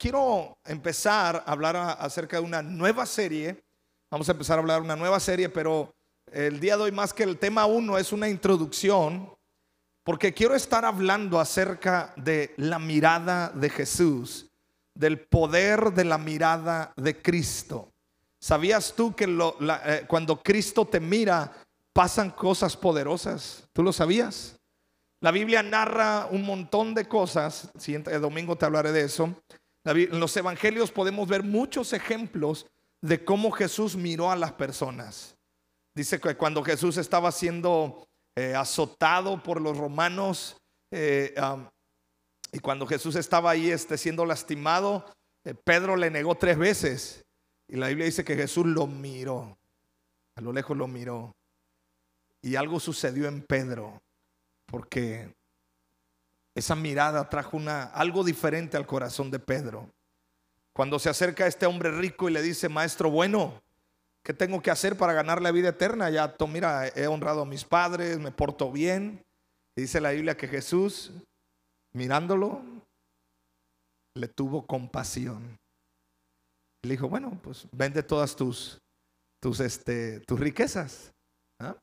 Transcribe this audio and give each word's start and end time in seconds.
quiero 0.00 0.56
empezar 0.64 1.44
a 1.46 1.52
hablar 1.52 1.76
acerca 1.76 2.38
de 2.38 2.42
una 2.42 2.62
nueva 2.62 3.04
serie. 3.04 3.62
Vamos 4.10 4.28
a 4.28 4.32
empezar 4.32 4.56
a 4.56 4.62
hablar 4.62 4.78
de 4.80 4.86
una 4.86 4.96
nueva 4.96 5.20
serie, 5.20 5.50
pero 5.50 5.94
el 6.32 6.58
día 6.58 6.76
de 6.78 6.84
hoy 6.84 6.92
más 6.92 7.12
que 7.12 7.22
el 7.22 7.38
tema 7.38 7.66
uno 7.66 7.98
es 7.98 8.10
una 8.10 8.28
introducción, 8.28 9.30
porque 10.02 10.32
quiero 10.32 10.54
estar 10.54 10.86
hablando 10.86 11.38
acerca 11.38 12.14
de 12.16 12.54
la 12.56 12.78
mirada 12.78 13.50
de 13.50 13.68
Jesús, 13.68 14.48
del 14.94 15.20
poder 15.20 15.92
de 15.92 16.04
la 16.04 16.16
mirada 16.16 16.94
de 16.96 17.20
Cristo. 17.20 17.92
¿Sabías 18.40 18.94
tú 18.96 19.14
que 19.14 19.26
eh, 19.26 20.04
cuando 20.08 20.42
Cristo 20.42 20.86
te 20.86 20.98
mira 20.98 21.52
pasan 21.92 22.30
cosas 22.30 22.74
poderosas? 22.74 23.68
¿Tú 23.74 23.82
lo 23.82 23.92
sabías? 23.92 24.56
La 25.20 25.30
Biblia 25.30 25.62
narra 25.62 26.26
un 26.30 26.42
montón 26.42 26.94
de 26.94 27.06
cosas, 27.06 27.70
siguiente 27.76 28.18
domingo 28.18 28.56
te 28.56 28.64
hablaré 28.64 28.92
de 28.92 29.02
eso. 29.02 29.34
En 29.84 30.20
los 30.20 30.36
evangelios 30.36 30.90
podemos 30.90 31.28
ver 31.28 31.42
muchos 31.42 31.92
ejemplos 31.92 32.66
de 33.00 33.24
cómo 33.24 33.50
Jesús 33.50 33.96
miró 33.96 34.30
a 34.30 34.36
las 34.36 34.52
personas. 34.52 35.36
Dice 35.94 36.20
que 36.20 36.36
cuando 36.36 36.62
Jesús 36.62 36.96
estaba 36.96 37.32
siendo 37.32 38.06
eh, 38.36 38.54
azotado 38.54 39.42
por 39.42 39.60
los 39.60 39.76
romanos 39.76 40.56
eh, 40.90 41.34
y 42.52 42.58
cuando 42.58 42.86
Jesús 42.86 43.16
estaba 43.16 43.50
ahí 43.50 43.70
este, 43.70 43.96
siendo 43.96 44.26
lastimado, 44.26 45.06
eh, 45.44 45.54
Pedro 45.54 45.96
le 45.96 46.10
negó 46.10 46.34
tres 46.36 46.58
veces. 46.58 47.24
Y 47.68 47.76
la 47.76 47.88
Biblia 47.88 48.06
dice 48.06 48.24
que 48.24 48.36
Jesús 48.36 48.66
lo 48.66 48.86
miró, 48.86 49.56
a 50.36 50.40
lo 50.40 50.52
lejos 50.52 50.76
lo 50.76 50.88
miró. 50.88 51.32
Y 52.42 52.56
algo 52.56 52.80
sucedió 52.80 53.28
en 53.28 53.42
Pedro 53.42 54.02
porque 54.66 55.32
esa 56.54 56.74
mirada 56.74 57.28
trajo 57.28 57.56
una, 57.56 57.84
algo 57.84 58.24
diferente 58.24 58.76
al 58.76 58.86
corazón 58.86 59.30
de 59.30 59.38
Pedro. 59.38 59.88
Cuando 60.72 60.98
se 60.98 61.08
acerca 61.08 61.44
a 61.44 61.48
este 61.48 61.66
hombre 61.66 61.90
rico 61.90 62.28
y 62.28 62.32
le 62.32 62.42
dice, 62.42 62.68
maestro 62.68 63.10
bueno, 63.10 63.60
¿qué 64.22 64.34
tengo 64.34 64.60
que 64.62 64.70
hacer 64.70 64.96
para 64.96 65.12
ganar 65.12 65.42
la 65.42 65.52
vida 65.52 65.70
eterna? 65.70 66.10
Ya, 66.10 66.34
mira, 66.48 66.88
he 66.88 67.06
honrado 67.06 67.42
a 67.42 67.46
mis 67.46 67.64
padres, 67.64 68.18
me 68.18 68.30
porto 68.30 68.70
bien. 68.70 69.24
Y 69.76 69.82
dice 69.82 70.00
la 70.00 70.10
Biblia 70.10 70.36
que 70.36 70.48
Jesús, 70.48 71.12
mirándolo, 71.92 72.62
le 74.14 74.28
tuvo 74.28 74.66
compasión. 74.66 75.58
Le 76.82 76.92
dijo, 76.92 77.08
bueno, 77.08 77.38
pues 77.42 77.66
vende 77.72 78.02
todas 78.02 78.34
tus, 78.34 78.80
tus, 79.40 79.60
este, 79.60 80.20
tus 80.20 80.40
riquezas. 80.40 81.12
¿ah? 81.58 81.76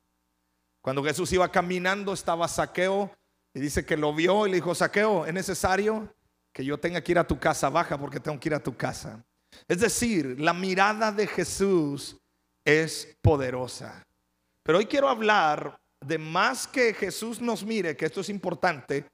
Cuando 0.81 1.03
Jesús 1.03 1.31
iba 1.33 1.49
caminando, 1.51 2.13
estaba 2.13 2.47
Saqueo 2.47 3.11
y 3.53 3.59
dice 3.59 3.85
que 3.85 3.97
lo 3.97 4.13
vio 4.13 4.45
y 4.45 4.51
le 4.51 4.55
dijo, 4.57 4.75
Saqueo, 4.75 5.25
es 5.25 5.33
necesario 5.33 6.13
que 6.53 6.65
yo 6.65 6.79
tenga 6.79 7.01
que 7.01 7.11
ir 7.11 7.19
a 7.19 7.27
tu 7.27 7.39
casa, 7.39 7.69
baja 7.69 7.97
porque 7.97 8.19
tengo 8.19 8.39
que 8.39 8.49
ir 8.49 8.55
a 8.55 8.63
tu 8.63 8.75
casa. 8.75 9.23
Es 9.67 9.79
decir, 9.79 10.39
la 10.39 10.53
mirada 10.53 11.11
de 11.11 11.27
Jesús 11.27 12.17
es 12.65 13.17
poderosa. 13.21 14.05
Pero 14.63 14.79
hoy 14.79 14.85
quiero 14.85 15.07
hablar 15.07 15.79
de 16.01 16.17
más 16.17 16.67
que 16.67 16.93
Jesús 16.93 17.41
nos 17.41 17.63
mire, 17.63 17.95
que 17.95 18.05
esto 18.05 18.21
es 18.21 18.29
importante, 18.29 19.05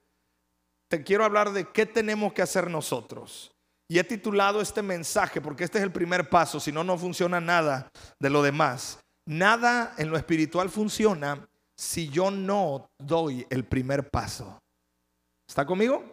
te 0.87 1.03
quiero 1.03 1.23
hablar 1.23 1.51
de 1.51 1.69
qué 1.69 1.85
tenemos 1.85 2.33
que 2.33 2.41
hacer 2.41 2.69
nosotros. 2.69 3.51
Y 3.87 3.99
he 3.99 4.03
titulado 4.03 4.61
este 4.61 4.81
mensaje, 4.81 5.41
porque 5.41 5.63
este 5.63 5.77
es 5.77 5.83
el 5.83 5.91
primer 5.91 6.29
paso, 6.29 6.59
si 6.59 6.71
no, 6.71 6.83
no 6.83 6.97
funciona 6.97 7.39
nada 7.39 7.91
de 8.19 8.29
lo 8.29 8.41
demás. 8.41 8.99
Nada 9.25 9.93
en 9.97 10.09
lo 10.09 10.17
espiritual 10.17 10.69
funciona 10.69 11.47
si 11.77 12.09
yo 12.09 12.31
no 12.31 12.87
doy 12.99 13.45
el 13.49 13.65
primer 13.65 14.09
paso. 14.09 14.59
¿Está 15.47 15.65
conmigo? 15.65 16.03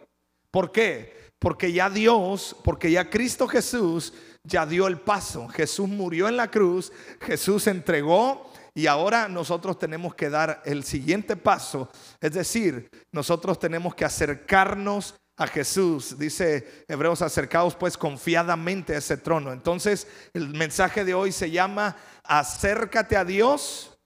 ¿Por 0.51 0.71
qué? 0.71 1.31
Porque 1.39 1.71
ya 1.71 1.89
Dios, 1.89 2.55
porque 2.63 2.91
ya 2.91 3.09
Cristo 3.09 3.47
Jesús 3.47 4.13
ya 4.43 4.65
dio 4.65 4.87
el 4.87 4.99
paso. 4.99 5.47
Jesús 5.47 5.87
murió 5.87 6.27
en 6.27 6.37
la 6.37 6.51
cruz, 6.51 6.91
Jesús 7.21 7.67
entregó 7.67 8.51
y 8.73 8.87
ahora 8.87 9.27
nosotros 9.27 9.77
tenemos 9.79 10.15
que 10.15 10.29
dar 10.29 10.61
el 10.65 10.83
siguiente 10.83 11.35
paso. 11.35 11.89
Es 12.19 12.33
decir, 12.33 12.89
nosotros 13.11 13.59
tenemos 13.59 13.95
que 13.95 14.05
acercarnos 14.05 15.15
a 15.37 15.47
Jesús. 15.47 16.17
Dice 16.17 16.85
Hebreos, 16.87 17.21
acercados 17.21 17.75
pues 17.75 17.97
confiadamente 17.97 18.93
a 18.93 18.99
ese 18.99 19.17
trono. 19.17 19.51
Entonces, 19.51 20.07
el 20.33 20.49
mensaje 20.49 21.03
de 21.03 21.13
hoy 21.13 21.31
se 21.31 21.49
llama, 21.49 21.97
acércate 22.23 23.17
a 23.17 23.25
Dios, 23.25 23.97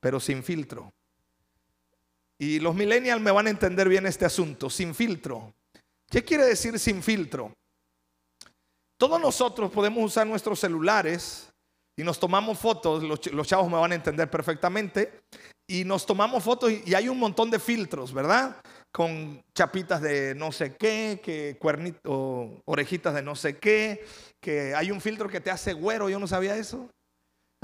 pero 0.00 0.20
sin 0.20 0.42
filtro. 0.42 0.93
Y 2.38 2.58
los 2.60 2.74
millennials 2.74 3.22
me 3.22 3.30
van 3.30 3.46
a 3.46 3.50
entender 3.50 3.88
bien 3.88 4.06
este 4.06 4.24
asunto, 4.24 4.68
sin 4.68 4.94
filtro. 4.94 5.54
¿Qué 6.10 6.24
quiere 6.24 6.44
decir 6.44 6.78
sin 6.78 7.02
filtro? 7.02 7.52
Todos 8.98 9.20
nosotros 9.20 9.70
podemos 9.70 10.04
usar 10.04 10.26
nuestros 10.26 10.60
celulares 10.60 11.52
y 11.96 12.02
nos 12.02 12.18
tomamos 12.18 12.58
fotos, 12.58 13.02
los, 13.02 13.46
chavos 13.46 13.70
me 13.70 13.78
van 13.78 13.92
a 13.92 13.94
entender 13.94 14.28
perfectamente, 14.28 15.22
y 15.66 15.84
nos 15.84 16.04
tomamos 16.04 16.42
fotos 16.42 16.72
y, 16.72 16.94
hay 16.94 17.08
un 17.08 17.18
montón 17.18 17.50
de 17.50 17.58
filtros, 17.58 18.12
¿verdad? 18.12 18.56
Con 18.92 19.42
chapitas 19.54 20.02
de 20.02 20.34
no 20.34 20.52
sé 20.52 20.76
qué, 20.76 21.20
que 21.22 21.56
cuernito, 21.58 22.62
orejitas 22.64 23.14
de 23.14 23.22
no 23.22 23.34
sé 23.34 23.58
qué, 23.58 24.04
que 24.40 24.74
hay 24.74 24.90
un 24.90 25.00
filtro 25.00 25.28
que 25.28 25.40
te 25.40 25.50
hace 25.50 25.72
güero, 25.72 26.08
yo 26.08 26.18
no 26.18 26.26
sabía 26.26 26.56
eso. 26.56 26.90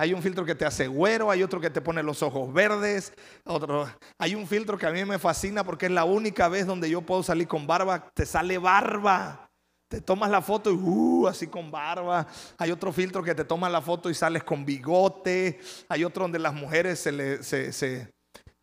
Hay 0.00 0.14
un 0.14 0.22
filtro 0.22 0.46
que 0.46 0.54
te 0.54 0.64
hace 0.64 0.86
güero, 0.86 1.30
hay 1.30 1.42
otro 1.42 1.60
que 1.60 1.68
te 1.68 1.82
pone 1.82 2.02
los 2.02 2.22
ojos 2.22 2.50
verdes, 2.54 3.12
otro, 3.44 3.86
hay 4.18 4.34
un 4.34 4.46
filtro 4.46 4.78
que 4.78 4.86
a 4.86 4.90
mí 4.90 5.04
me 5.04 5.18
fascina 5.18 5.62
porque 5.62 5.84
es 5.84 5.92
la 5.92 6.04
única 6.04 6.48
vez 6.48 6.66
donde 6.66 6.88
yo 6.88 7.02
puedo 7.02 7.22
salir 7.22 7.46
con 7.46 7.66
barba, 7.66 8.10
te 8.14 8.24
sale 8.24 8.56
barba. 8.56 9.46
Te 9.90 10.00
tomas 10.00 10.30
la 10.30 10.40
foto 10.40 10.70
y 10.70 10.74
uh, 10.74 11.26
así 11.26 11.48
con 11.48 11.70
barba. 11.70 12.26
Hay 12.56 12.70
otro 12.70 12.92
filtro 12.92 13.22
que 13.22 13.34
te 13.34 13.44
tomas 13.44 13.70
la 13.70 13.82
foto 13.82 14.08
y 14.08 14.14
sales 14.14 14.42
con 14.44 14.64
bigote. 14.64 15.58
Hay 15.88 16.04
otro 16.04 16.22
donde 16.22 16.38
las 16.38 16.54
mujeres 16.54 17.00
se 17.00 17.10
le... 17.10 17.42
Se, 17.42 18.08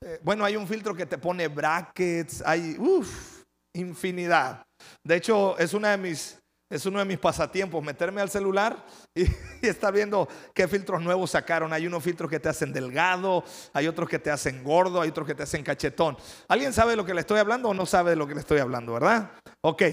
eh, 0.03 0.19
bueno, 0.23 0.45
hay 0.45 0.55
un 0.55 0.65
filtro 0.65 0.95
que 0.95 1.05
te 1.05 1.17
pone 1.17 1.49
brackets. 1.49 2.41
Hay, 2.45 2.77
uff, 2.79 3.43
infinidad. 3.75 4.63
De 5.03 5.17
hecho, 5.17 5.57
es 5.59 5.73
una 5.73 5.91
de 5.91 5.97
mis 5.97 6.39
es 6.69 6.85
uno 6.85 6.99
de 6.99 7.05
mis 7.05 7.17
pasatiempos, 7.17 7.83
meterme 7.83 8.21
al 8.21 8.29
celular 8.29 8.85
y, 9.15 9.25
estar 9.65 9.93
viendo 9.93 10.27
qué 10.53 10.67
filtros 10.67 11.01
nuevos 11.01 11.31
sacaron. 11.31 11.71
Hay 11.73 11.87
unos 11.87 12.03
filtros 12.03 12.29
que 12.29 12.39
te 12.39 12.49
hacen 12.49 12.73
delgado, 12.73 13.43
hay 13.73 13.87
otros 13.87 14.09
que 14.09 14.19
te 14.19 14.31
hacen 14.31 14.63
gordo, 14.63 15.01
hay 15.01 15.09
otros 15.09 15.27
que 15.27 15.35
te 15.35 15.43
hacen 15.43 15.63
cachetón. 15.63 16.17
¿Alguien 16.47 16.73
sabe 16.73 16.91
de 16.91 16.97
lo 16.97 17.05
que 17.05 17.13
le 17.13 17.21
estoy 17.21 17.39
hablando 17.39 17.69
o 17.69 17.73
no 17.73 17.85
sabe 17.85 18.11
de 18.11 18.15
lo 18.17 18.27
que 18.27 18.33
le 18.33 18.41
estoy 18.41 18.59
hablando, 18.59 18.93
verdad? 18.93 19.31
Ok, 19.61 19.83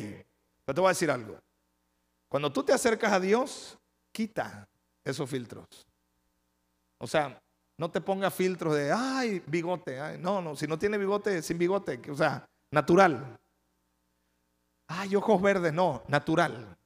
pero 0.65 0.75
te 0.75 0.81
voy 0.81 0.89
a 0.89 0.91
decir 0.91 1.11
algo. 1.11 1.39
Cuando 2.29 2.53
tú 2.53 2.65
te 2.65 2.73
acercas 2.73 3.13
a 3.13 3.21
Dios, 3.21 3.79
quita 4.13 4.69
esos 5.05 5.31
filtros. 5.31 5.67
O 6.99 7.07
sea, 7.07 7.41
no 7.79 7.91
te 7.91 8.01
pongas 8.01 8.35
filtros 8.35 8.75
de, 8.75 8.91
ay, 8.93 9.43
bigote. 9.47 10.19
no, 10.19 10.41
no, 10.41 10.57
si 10.57 10.67
no 10.67 10.79
tiene 10.79 10.99
bigote, 10.99 11.43
sin 11.43 11.59
bigote. 11.59 12.01
O 12.11 12.17
sea, 12.17 12.45
natural. 12.73 13.39
Ay, 14.87 15.17
ojos 15.17 15.41
verdes, 15.41 15.73
no, 15.73 16.03
natural. 16.09 16.77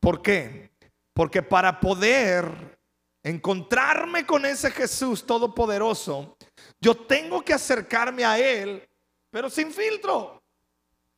¿Por 0.00 0.22
qué? 0.22 0.70
Porque 1.12 1.42
para 1.42 1.80
poder 1.80 2.78
encontrarme 3.22 4.26
con 4.26 4.44
ese 4.44 4.70
Jesús 4.70 5.24
todopoderoso, 5.24 6.36
yo 6.80 6.94
tengo 6.94 7.42
que 7.42 7.54
acercarme 7.54 8.24
a 8.24 8.38
Él, 8.38 8.86
pero 9.30 9.48
sin 9.48 9.72
filtro, 9.72 10.42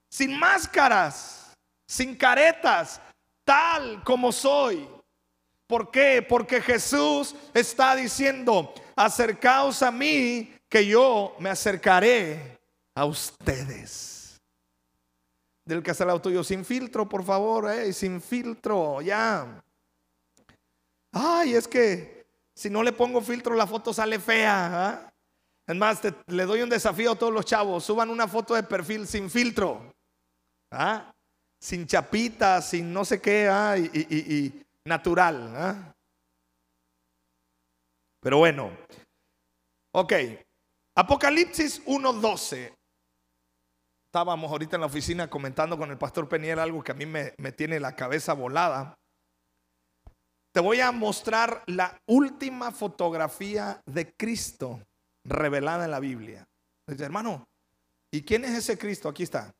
sin 0.09 0.39
máscaras, 0.39 1.57
sin 1.87 2.17
caretas, 2.17 3.01
tal 3.45 4.03
como 4.05 4.33
soy. 4.33 4.89
¿Por 5.67 5.91
qué? 5.91 6.23
Porque 6.23 6.61
Jesús 6.61 7.35
está 7.53 7.97
diciendo, 7.97 8.73
acercaos 8.95 9.83
a 9.83 9.91
mí, 9.91 10.53
que 10.69 10.87
yo 10.87 11.35
me 11.39 11.51
acercaré 11.51 12.59
a 12.95 13.05
ustedes 13.05 14.16
del 15.67 15.83
que 15.83 15.91
hace 15.91 16.05
tuyo. 16.21 16.43
Sin 16.43 16.65
filtro, 16.65 17.07
por 17.09 17.25
favor, 17.25 17.71
eh, 17.71 17.93
sin 17.93 18.23
filtro, 18.23 19.03
ya. 19.03 19.63
Ay, 21.13 21.55
es 21.55 21.69
que 21.69 22.27
si 22.55 22.71
no 22.71 22.83
le 22.83 22.93
pongo 22.93 23.21
filtro, 23.21 23.55
la 23.55 23.67
foto 23.67 23.93
sale 23.93 24.19
fea. 24.19 24.87
¿ah? 24.89 25.13
Es 25.67 25.77
más, 25.77 26.01
le 26.27 26.45
doy 26.45 26.63
un 26.63 26.71
desafío 26.71 27.13
a 27.13 27.17
todos 27.17 27.33
los 27.33 27.45
chavos. 27.45 27.85
Suban 27.85 28.09
una 28.09 28.29
foto 28.29 28.55
de 28.55 28.63
perfil 28.63 29.07
sin 29.07 29.29
filtro. 29.29 29.95
¿ah? 30.71 31.13
Sin 31.61 31.87
chapita, 31.87 32.63
sin 32.63 32.93
no 32.93 33.05
sé 33.05 33.21
qué, 33.21 33.49
¿ah? 33.49 33.77
y, 33.77 34.63
natural. 34.85 35.53
¿ah? 35.57 35.95
Pero 38.21 38.39
bueno. 38.39 38.71
Ok. 39.93 40.13
Apocalipsis 40.95 41.85
1.12 41.85 42.73
estábamos 44.17 44.51
ahorita 44.51 44.77
en 44.77 44.81
la 44.81 44.87
oficina 44.87 45.29
comentando 45.29 45.77
con 45.77 45.91
el 45.91 45.99
pastor 45.99 46.27
Peniel 46.27 46.59
algo 46.59 46.83
que 46.83 46.93
a 46.93 46.95
mí 46.95 47.05
me, 47.05 47.53
tiene 47.53 47.79
la 47.79 47.95
cabeza 47.95 48.33
volada. 48.33 48.95
Te 50.53 50.61
voy 50.61 50.81
a 50.81 50.91
mostrar 50.91 51.63
la 51.67 52.01
última 52.07 52.73
fotografía 52.73 53.79
de 53.85 54.15
Cristo 54.15 54.81
revelada 55.23 55.85
en 55.85 55.91
la 55.91 56.01
Biblia. 56.01 56.49
Dice, 56.87 57.05
hermano, 57.05 57.45
¿y 58.11 58.23
quién 58.23 58.47
es 58.47 58.53
ese 58.53 58.79
Cristo? 58.79 59.11
Aquí 59.11 59.23
está. 59.23 59.53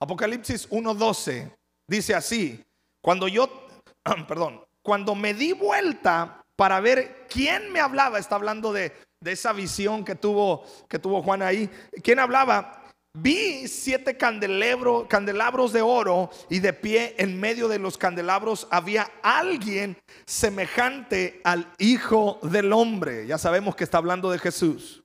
Apocalipsis 0.00 0.70
1.12 0.70 1.54
Dice 1.86 2.14
así, 2.14 2.64
cuando 3.02 3.28
yo, 3.28 3.66
perdón, 4.26 4.64
cuando 4.80 5.14
me 5.14 5.34
di 5.34 5.52
vuelta 5.52 6.42
para 6.56 6.80
ver 6.80 7.26
quién 7.28 7.70
me 7.70 7.80
hablaba, 7.80 8.18
está 8.18 8.36
hablando 8.36 8.72
de, 8.72 8.94
de 9.22 9.32
esa 9.32 9.52
visión 9.52 10.04
que 10.04 10.14
tuvo, 10.14 10.64
que 10.88 10.98
tuvo 10.98 11.22
Juan 11.22 11.42
ahí, 11.42 11.70
¿quién 12.02 12.18
hablaba? 12.18 12.82
Vi 13.14 13.68
siete 13.68 14.16
candelabros, 14.16 15.06
candelabros 15.06 15.72
de 15.72 15.82
oro 15.82 16.30
y 16.48 16.60
de 16.60 16.72
pie 16.72 17.14
en 17.18 17.38
medio 17.38 17.68
de 17.68 17.78
los 17.78 17.98
candelabros 17.98 18.66
había 18.70 19.10
alguien 19.22 19.98
semejante 20.26 21.40
al 21.44 21.70
Hijo 21.78 22.40
del 22.42 22.72
Hombre. 22.72 23.26
Ya 23.26 23.36
sabemos 23.36 23.76
que 23.76 23.84
está 23.84 23.98
hablando 23.98 24.30
de 24.30 24.38
Jesús. 24.38 25.04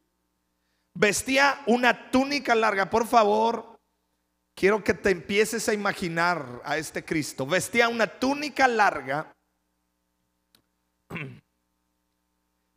Vestía 0.95 1.61
una 1.67 2.09
túnica 2.09 2.55
larga. 2.55 2.89
Por 2.89 3.05
favor, 3.05 3.77
quiero 4.55 4.83
que 4.83 4.93
te 4.93 5.11
empieces 5.11 5.67
a 5.67 5.73
imaginar 5.73 6.61
a 6.63 6.77
este 6.77 7.03
Cristo. 7.03 7.45
Vestía 7.45 7.89
una 7.89 8.07
túnica 8.07 8.69
larga 8.69 9.36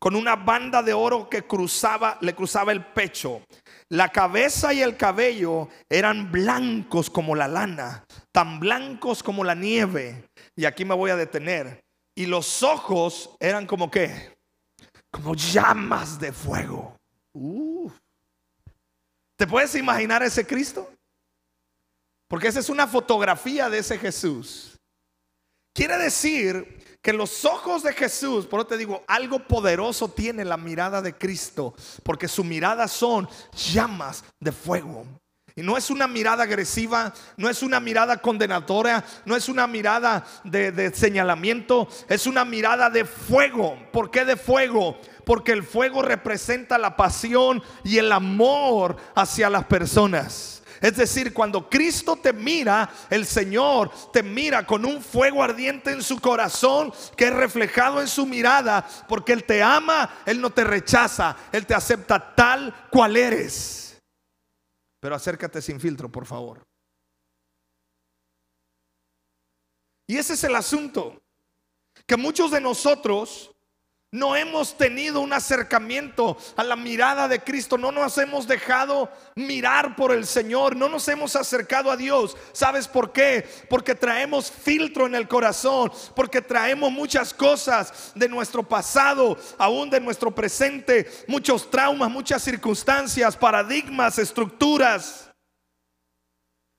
con 0.01 0.17
una 0.17 0.35
banda 0.35 0.83
de 0.83 0.95
oro 0.95 1.29
que 1.29 1.47
cruzaba, 1.47 2.17
le 2.23 2.35
cruzaba 2.35 2.73
el 2.73 2.83
pecho. 2.83 3.43
La 3.91 4.09
cabeza 4.09 4.73
y 4.73 4.81
el 4.81 4.97
cabello 4.97 5.69
eran 5.91 6.33
blancos 6.33 7.11
como 7.11 7.37
la 7.37 7.47
lana, 7.47 8.05
tan 8.33 8.59
blancos 8.59 9.23
como 9.23 9.45
la 9.45 9.55
nieve. 9.55 10.25
Y 10.57 10.65
aquí 10.65 10.87
me 10.87 10.95
voy 10.95 11.11
a 11.11 11.17
detener. 11.17 11.85
Y 12.15 12.25
los 12.25 12.63
ojos 12.63 13.37
eran 13.39 13.67
como 13.67 13.91
que, 13.91 14.35
como 15.11 15.35
llamas 15.35 16.19
de 16.19 16.33
fuego. 16.33 16.97
¿Te 19.37 19.47
puedes 19.47 19.75
imaginar 19.75 20.23
ese 20.23 20.47
Cristo? 20.47 20.91
Porque 22.27 22.49
esa 22.49 22.61
es 22.61 22.71
una 22.71 22.87
fotografía 22.87 23.69
de 23.69 23.79
ese 23.79 23.99
Jesús. 23.99 24.70
Quiere 25.73 25.99
decir 25.99 26.99
que 27.03 27.13
los 27.13 27.45
ojos 27.45 27.83
de 27.83 27.93
Jesús, 27.93 28.47
por 28.47 28.61
eso 28.61 28.69
te 28.69 28.77
digo, 28.77 29.05
algo 29.07 29.39
poderoso 29.39 30.09
tiene 30.09 30.45
la 30.45 30.57
mirada 30.57 31.01
de 31.01 31.15
Cristo, 31.15 31.75
porque 32.03 32.29
su 32.29 32.45
mirada 32.45 32.89
son 32.89 33.29
llamas 33.73 34.25
de 34.39 34.53
fuego. 34.53 35.07
Y 35.57 35.63
no 35.63 35.77
es 35.77 35.91
una 35.91 36.07
mirada 36.07 36.45
agresiva, 36.45 37.13
no 37.37 37.49
es 37.49 37.63
una 37.63 37.81
mirada 37.81 38.19
condenatoria, 38.19 39.05
no 39.25 39.37
es 39.37 39.49
una 39.49 39.67
mirada 39.67 40.25
de, 40.45 40.73
de, 40.73 40.95
señalamiento, 40.95 41.89
es 42.09 42.27
una 42.27 42.45
mirada 42.45 42.89
de 42.89 43.05
fuego. 43.05 43.77
¿Por 43.93 44.11
qué 44.11 44.25
de 44.25 44.37
fuego? 44.37 44.99
Porque 45.25 45.53
el 45.53 45.63
fuego 45.63 46.03
representa 46.03 46.79
la 46.79 46.97
pasión 46.97 47.63
y 47.85 47.99
el 47.99 48.13
amor 48.13 48.97
hacia 49.15 49.51
las 49.51 49.65
personas. 49.65 50.60
Es 50.81 50.97
decir, 50.97 51.35
cuando 51.35 51.69
Cristo 51.69 52.17
te 52.17 52.33
mira, 52.33 52.91
el 53.11 53.27
Señor 53.27 53.91
te 54.13 54.23
mira 54.23 54.67
con 54.67 54.85
un 54.87 55.03
fuego 55.03 55.43
ardiente 55.43 55.91
en 55.91 56.03
su 56.03 56.19
corazón 56.21 56.93
que 57.17 57.27
es 57.27 57.35
reflejado 57.35 58.01
en 58.01 58.09
su 58.09 58.25
mirada, 58.25 58.87
porque 59.07 59.33
Él 59.33 59.45
te 59.45 59.63
ama, 59.63 60.23
Él 60.25 60.41
no 60.41 60.51
te 60.51 60.65
rechaza, 60.65 61.37
Él 61.53 61.67
te 61.67 61.75
acepta 61.75 62.35
tal 62.35 62.89
cual 62.91 63.17
eres. 63.17 64.01
Pero 65.01 65.15
acércate 65.15 65.61
sin 65.61 65.79
filtro, 65.79 66.11
por 66.11 66.25
favor. 66.25 66.63
Y 70.07 70.17
ese 70.17 70.33
es 70.35 70.45
el 70.45 70.57
asunto, 70.57 71.23
que 72.07 72.17
muchos 72.17 72.51
de 72.51 72.61
nosotros 72.61 73.55
no 74.13 74.35
hemos 74.35 74.77
tenido 74.77 75.21
un 75.21 75.33
acercamiento 75.33 76.37
a 76.57 76.65
la 76.65 76.75
mirada 76.75 77.29
de 77.29 77.39
Cristo. 77.39 77.79
No 77.79 77.93
nos 77.93 78.19
hemos 78.19 78.49
dejado 78.49 79.09
mirar 79.37 79.95
por 79.95 80.11
el 80.11 80.27
Señor. 80.27 80.75
No 80.75 80.89
nos 80.89 81.07
hemos 81.07 81.37
acercado 81.37 81.93
a 81.93 81.97
Dios. 81.97 82.37
¿Sabes 82.53 82.89
por 82.89 83.13
qué? 83.13 83.49
Porque 83.69 83.95
traemos 83.95 84.51
filtro 84.51 85.07
en 85.07 85.15
el 85.15 85.29
corazón. 85.29 85.93
Porque 86.17 86.43
traemos 86.43 86.91
muchas 86.91 87.33
cosas 87.33 88.11
de 88.17 88.29
nuestro 88.29 88.65
pasado, 88.65 89.39
aún 89.57 89.89
de 89.89 90.01
nuestro 90.01 90.35
presente. 90.35 91.09
Muchos 91.29 91.71
traumas, 91.71 92.11
muchas 92.11 92.43
circunstancias, 92.43 93.37
paradigmas, 93.37 94.19
estructuras. 94.19 95.31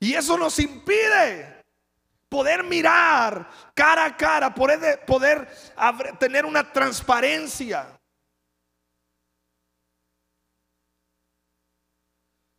Y 0.01 0.16
eso 0.16 0.38
nos 0.38 0.60
impide 0.60 1.50
poder 2.31 2.63
mirar 2.63 3.50
cara 3.75 4.06
a 4.06 4.16
cara, 4.16 4.56
poder, 4.56 5.50
tener 6.18 6.45
una 6.45 6.72
transparencia. 6.72 8.00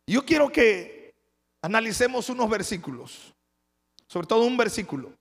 Yo 0.05 0.23
quiero 0.23 0.51
que 0.51 1.15
analicemos 1.63 2.29
unos 2.29 2.47
versículos, 2.47 3.33
sobre 4.07 4.27
todo 4.27 4.45
un 4.45 4.55
versículo. 4.55 5.11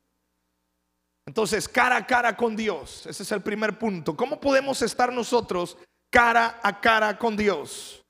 Entonces, 1.24 1.66
cara 1.66 1.96
a 1.96 2.06
cara 2.06 2.36
con 2.36 2.54
Dios, 2.54 3.06
ese 3.06 3.22
es 3.22 3.32
el 3.32 3.42
primer 3.42 3.78
punto. 3.78 4.14
¿Cómo 4.14 4.38
podemos 4.38 4.82
estar 4.82 5.10
nosotros 5.10 5.78
cara 6.10 6.60
a 6.62 6.78
cara 6.78 7.16
con 7.16 7.38
Dios? 7.38 8.04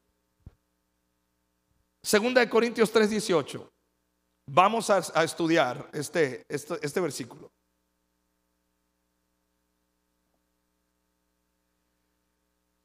Segunda 2.03 2.41
de 2.41 2.51
Corintios 2.51 2.91
3:18. 2.93 3.72
Vamos 4.47 4.91
a, 4.91 5.23
estudiar 5.23 5.89
este, 5.93 6.45
este, 6.49 6.79
este 6.83 7.01
versículo. 7.01 7.51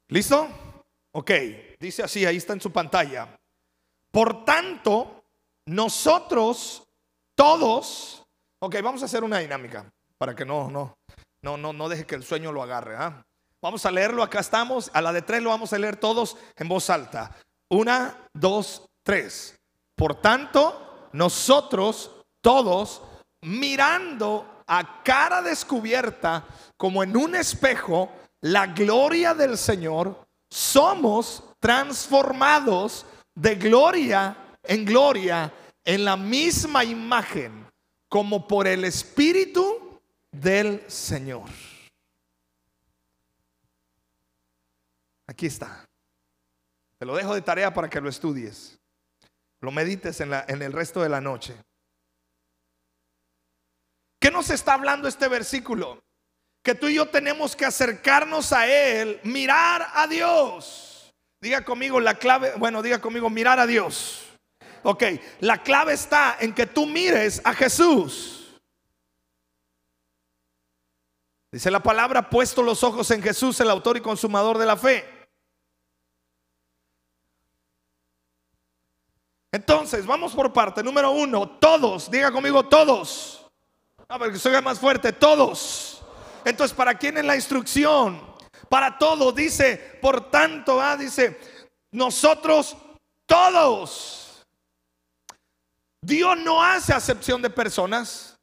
¿Listo? 0.08 0.48
Ok, 1.12 1.30
dice 1.78 2.02
así, 2.02 2.24
ahí 2.24 2.36
está 2.36 2.54
en 2.54 2.60
su 2.60 2.72
pantalla. 2.72 3.38
Por 4.10 4.44
tanto, 4.44 5.24
nosotros 5.66 6.82
todos, 7.34 8.24
ok, 8.60 8.76
vamos 8.82 9.02
a 9.02 9.06
hacer 9.06 9.22
una 9.22 9.38
dinámica 9.38 9.92
para 10.16 10.34
que 10.34 10.44
no, 10.44 10.70
no, 10.70 10.96
no, 11.42 11.56
no, 11.56 11.72
no 11.72 11.88
deje 11.88 12.06
que 12.06 12.14
el 12.14 12.24
sueño 12.24 12.52
lo 12.52 12.62
agarre. 12.62 12.96
¿ah? 12.96 13.22
Vamos 13.60 13.84
a 13.84 13.90
leerlo, 13.90 14.22
acá 14.22 14.40
estamos, 14.40 14.90
a 14.94 15.02
la 15.02 15.12
de 15.12 15.22
tres 15.22 15.42
lo 15.42 15.50
vamos 15.50 15.72
a 15.72 15.78
leer 15.78 15.96
todos 15.96 16.36
en 16.56 16.68
voz 16.68 16.88
alta. 16.88 17.36
Una, 17.68 18.28
dos, 18.32 18.88
tres. 19.02 19.58
Por 19.94 20.20
tanto, 20.20 20.87
nosotros 21.12 22.10
todos 22.40 23.02
mirando 23.42 24.62
a 24.66 25.02
cara 25.02 25.42
descubierta 25.42 26.46
como 26.76 27.02
en 27.02 27.16
un 27.16 27.34
espejo 27.34 28.10
la 28.40 28.66
gloria 28.66 29.34
del 29.34 29.58
Señor, 29.58 30.26
somos 30.50 31.42
transformados 31.58 33.04
de 33.34 33.54
gloria 33.56 34.36
en 34.62 34.84
gloria 34.84 35.52
en 35.84 36.04
la 36.04 36.16
misma 36.16 36.84
imagen 36.84 37.66
como 38.08 38.46
por 38.46 38.66
el 38.66 38.84
Espíritu 38.84 40.00
del 40.30 40.88
Señor. 40.90 41.48
Aquí 45.26 45.46
está. 45.46 45.84
Te 46.98 47.06
lo 47.06 47.16
dejo 47.16 47.34
de 47.34 47.42
tarea 47.42 47.72
para 47.72 47.88
que 47.88 48.00
lo 48.00 48.08
estudies. 48.08 48.77
Lo 49.60 49.70
medites 49.72 50.20
en, 50.20 50.32
el 50.32 50.72
resto 50.72 51.02
de 51.02 51.08
la 51.08 51.20
noche. 51.20 51.54
¿Qué 54.20 54.30
nos 54.30 54.50
está 54.50 54.74
hablando 54.74 55.08
este 55.08 55.28
versículo? 55.28 56.02
Que 56.62 56.74
tú 56.74 56.88
y 56.88 56.94
yo 56.94 57.08
tenemos 57.08 57.56
que 57.56 57.64
acercarnos 57.64 58.52
a 58.52 58.66
Él, 58.66 59.20
mirar 59.24 59.88
a 59.94 60.06
Dios. 60.06 61.12
Diga 61.40 61.64
conmigo 61.64 62.00
la 62.00 62.14
clave, 62.14 62.52
bueno, 62.56 62.82
diga 62.82 63.00
conmigo 63.00 63.30
mirar 63.30 63.58
a 63.58 63.66
Dios. 63.66 64.26
Ok, 64.82 65.04
la 65.40 65.62
clave 65.62 65.92
está 65.92 66.36
en 66.40 66.54
que 66.54 66.66
tú 66.66 66.86
mires 66.86 67.40
a 67.44 67.52
Jesús. 67.54 68.60
Dice 71.50 71.70
la 71.70 71.82
palabra, 71.82 72.28
puesto 72.28 72.62
los 72.62 72.84
ojos 72.84 73.10
en 73.10 73.22
Jesús, 73.22 73.58
el 73.60 73.70
autor 73.70 73.96
y 73.96 74.00
consumador 74.00 74.58
de 74.58 74.66
la 74.66 74.76
fe. 74.76 75.17
Entonces, 79.52 80.04
vamos 80.04 80.34
por 80.34 80.52
parte. 80.52 80.82
Número 80.82 81.10
uno, 81.10 81.48
todos, 81.48 82.10
diga 82.10 82.30
conmigo 82.30 82.64
todos. 82.68 83.46
A 84.08 84.18
ver, 84.18 84.32
que 84.32 84.38
soy 84.38 84.60
más 84.62 84.78
fuerte, 84.78 85.12
todos. 85.12 86.02
Entonces, 86.44 86.76
¿para 86.76 86.94
quién 86.94 87.16
es 87.18 87.24
la 87.24 87.36
instrucción? 87.36 88.22
Para 88.68 88.98
todos, 88.98 89.34
dice, 89.34 89.98
por 90.00 90.30
tanto, 90.30 90.80
ah, 90.80 90.96
dice, 90.96 91.38
nosotros 91.90 92.76
todos. 93.26 94.46
Dios 96.02 96.38
no 96.38 96.62
hace 96.62 96.92
acepción 96.92 97.42
de 97.42 97.50
personas. 97.50 98.38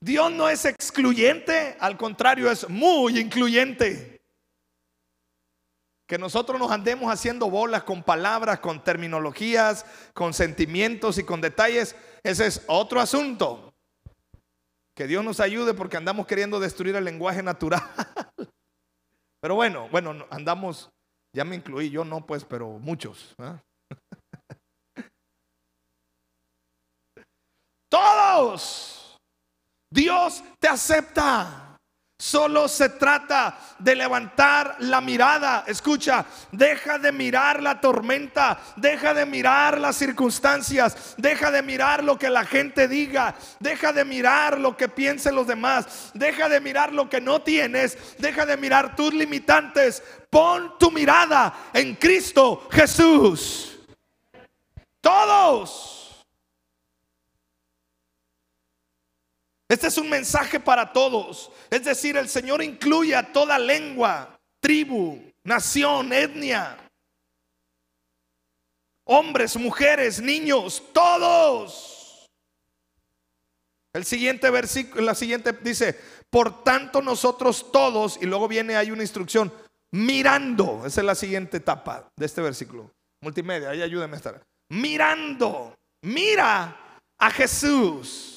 Dios 0.00 0.30
no 0.30 0.48
es 0.48 0.64
excluyente, 0.64 1.76
al 1.80 1.96
contrario, 1.96 2.50
es 2.50 2.68
muy 2.68 3.18
incluyente. 3.18 4.15
Que 6.06 6.18
nosotros 6.18 6.58
nos 6.60 6.70
andemos 6.70 7.12
haciendo 7.12 7.50
bolas 7.50 7.82
con 7.82 8.02
palabras, 8.02 8.60
con 8.60 8.82
terminologías, 8.82 9.84
con 10.14 10.32
sentimientos 10.34 11.18
y 11.18 11.24
con 11.24 11.40
detalles, 11.40 11.96
ese 12.22 12.46
es 12.46 12.62
otro 12.68 13.00
asunto. 13.00 13.74
Que 14.94 15.06
Dios 15.06 15.24
nos 15.24 15.40
ayude 15.40 15.74
porque 15.74 15.96
andamos 15.96 16.26
queriendo 16.26 16.60
destruir 16.60 16.94
el 16.96 17.04
lenguaje 17.04 17.42
natural. 17.42 17.82
Pero 19.40 19.54
bueno, 19.54 19.88
bueno, 19.90 20.26
andamos, 20.30 20.90
ya 21.32 21.44
me 21.44 21.56
incluí, 21.56 21.90
yo 21.90 22.04
no 22.04 22.26
pues, 22.26 22.44
pero 22.44 22.78
muchos. 22.80 23.34
Todos. 27.88 29.16
Dios 29.90 30.42
te 30.58 30.66
acepta. 30.66 31.75
Solo 32.18 32.66
se 32.66 32.88
trata 32.88 33.58
de 33.78 33.94
levantar 33.94 34.76
la 34.78 35.02
mirada. 35.02 35.64
Escucha, 35.66 36.24
deja 36.50 36.98
de 36.98 37.12
mirar 37.12 37.62
la 37.62 37.78
tormenta, 37.78 38.58
deja 38.76 39.12
de 39.12 39.26
mirar 39.26 39.78
las 39.78 39.96
circunstancias, 39.96 41.14
deja 41.18 41.50
de 41.50 41.62
mirar 41.62 42.02
lo 42.02 42.18
que 42.18 42.30
la 42.30 42.46
gente 42.46 42.88
diga, 42.88 43.34
deja 43.60 43.92
de 43.92 44.06
mirar 44.06 44.58
lo 44.58 44.78
que 44.78 44.88
piensen 44.88 45.34
los 45.34 45.46
demás, 45.46 46.10
deja 46.14 46.48
de 46.48 46.58
mirar 46.58 46.90
lo 46.94 47.10
que 47.10 47.20
no 47.20 47.42
tienes, 47.42 47.98
deja 48.16 48.46
de 48.46 48.56
mirar 48.56 48.96
tus 48.96 49.12
limitantes. 49.12 50.02
Pon 50.30 50.78
tu 50.78 50.90
mirada 50.90 51.54
en 51.74 51.96
Cristo 51.96 52.66
Jesús. 52.72 53.78
Todos. 55.02 55.95
Este 59.68 59.88
es 59.88 59.98
un 59.98 60.08
mensaje 60.08 60.60
para 60.60 60.92
todos. 60.92 61.50
Es 61.70 61.84
decir, 61.84 62.16
el 62.16 62.28
Señor 62.28 62.62
incluye 62.62 63.16
a 63.16 63.32
toda 63.32 63.58
lengua, 63.58 64.38
tribu, 64.60 65.20
nación, 65.42 66.12
etnia. 66.12 66.78
Hombres, 69.04 69.56
mujeres, 69.56 70.20
niños, 70.20 70.82
todos. 70.92 72.26
El 73.92 74.04
siguiente 74.04 74.50
versículo, 74.50 75.02
la 75.02 75.14
siguiente 75.14 75.52
dice, 75.52 75.98
por 76.28 76.62
tanto 76.62 77.00
nosotros 77.00 77.72
todos, 77.72 78.18
y 78.20 78.26
luego 78.26 78.46
viene 78.46 78.76
hay 78.76 78.90
una 78.90 79.02
instrucción, 79.02 79.52
mirando, 79.92 80.84
esa 80.84 81.00
es 81.00 81.06
la 81.06 81.14
siguiente 81.14 81.56
etapa 81.56 82.08
de 82.14 82.26
este 82.26 82.42
versículo. 82.42 82.90
Multimedia, 83.22 83.70
ahí 83.70 83.82
ayúdenme 83.82 84.14
a 84.14 84.18
estar. 84.18 84.42
Mirando, 84.68 85.74
mira 86.02 86.98
a 87.18 87.30
Jesús 87.30 88.35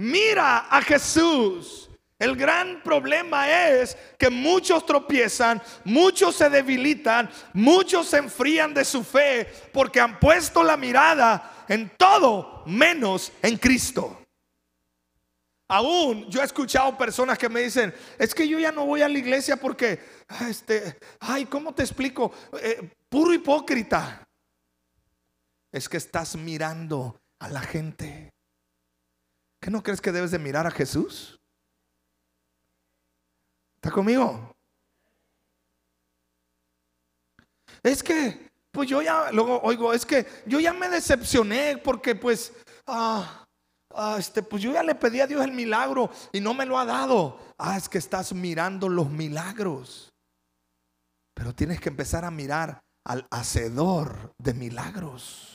Mira 0.00 0.60
a 0.70 0.80
Jesús. 0.80 1.90
El 2.18 2.34
gran 2.34 2.82
problema 2.82 3.68
es 3.68 3.96
que 4.18 4.30
muchos 4.30 4.86
tropiezan, 4.86 5.60
muchos 5.84 6.36
se 6.36 6.48
debilitan, 6.48 7.30
muchos 7.52 8.08
se 8.08 8.16
enfrían 8.16 8.72
de 8.72 8.86
su 8.86 9.04
fe 9.04 9.46
porque 9.74 10.00
han 10.00 10.18
puesto 10.18 10.62
la 10.62 10.78
mirada 10.78 11.66
en 11.68 11.90
todo 11.98 12.62
menos 12.64 13.30
en 13.42 13.58
Cristo. 13.58 14.22
Aún 15.68 16.30
yo 16.30 16.40
he 16.40 16.44
escuchado 16.46 16.96
personas 16.96 17.36
que 17.36 17.50
me 17.50 17.60
dicen, 17.60 17.94
es 18.18 18.34
que 18.34 18.48
yo 18.48 18.58
ya 18.58 18.72
no 18.72 18.86
voy 18.86 19.02
a 19.02 19.08
la 19.08 19.18
iglesia 19.18 19.56
porque, 19.56 20.00
ah, 20.28 20.48
este, 20.48 20.98
ay, 21.20 21.44
¿cómo 21.44 21.74
te 21.74 21.82
explico? 21.82 22.32
Eh, 22.62 22.90
puro 23.10 23.34
hipócrita. 23.34 24.26
Es 25.70 25.90
que 25.90 25.98
estás 25.98 26.36
mirando 26.36 27.20
a 27.38 27.50
la 27.50 27.60
gente. 27.60 28.30
¿Qué 29.60 29.70
no 29.70 29.82
crees 29.82 30.00
que 30.00 30.12
debes 30.12 30.30
de 30.30 30.38
mirar 30.38 30.66
a 30.66 30.70
Jesús? 30.70 31.38
¿Está 33.76 33.90
conmigo? 33.90 34.54
Es 37.82 38.02
que, 38.02 38.50
pues 38.70 38.88
yo 38.88 39.02
ya, 39.02 39.30
luego 39.32 39.60
oigo, 39.62 39.92
es 39.92 40.04
que 40.04 40.26
yo 40.46 40.60
ya 40.60 40.72
me 40.72 40.88
decepcioné 40.88 41.78
porque 41.78 42.14
pues, 42.14 42.52
ah, 42.86 43.46
ah, 43.94 44.16
este, 44.18 44.42
pues 44.42 44.62
yo 44.62 44.72
ya 44.72 44.82
le 44.82 44.94
pedí 44.94 45.20
a 45.20 45.26
Dios 45.26 45.42
el 45.42 45.52
milagro 45.52 46.10
y 46.32 46.40
no 46.40 46.54
me 46.54 46.66
lo 46.66 46.78
ha 46.78 46.84
dado. 46.84 47.38
Ah, 47.58 47.76
es 47.76 47.88
que 47.88 47.98
estás 47.98 48.32
mirando 48.32 48.88
los 48.88 49.10
milagros. 49.10 50.12
Pero 51.34 51.54
tienes 51.54 51.80
que 51.80 51.88
empezar 51.88 52.24
a 52.24 52.30
mirar 52.30 52.80
al 53.06 53.26
hacedor 53.30 54.34
de 54.38 54.54
milagros. 54.54 55.49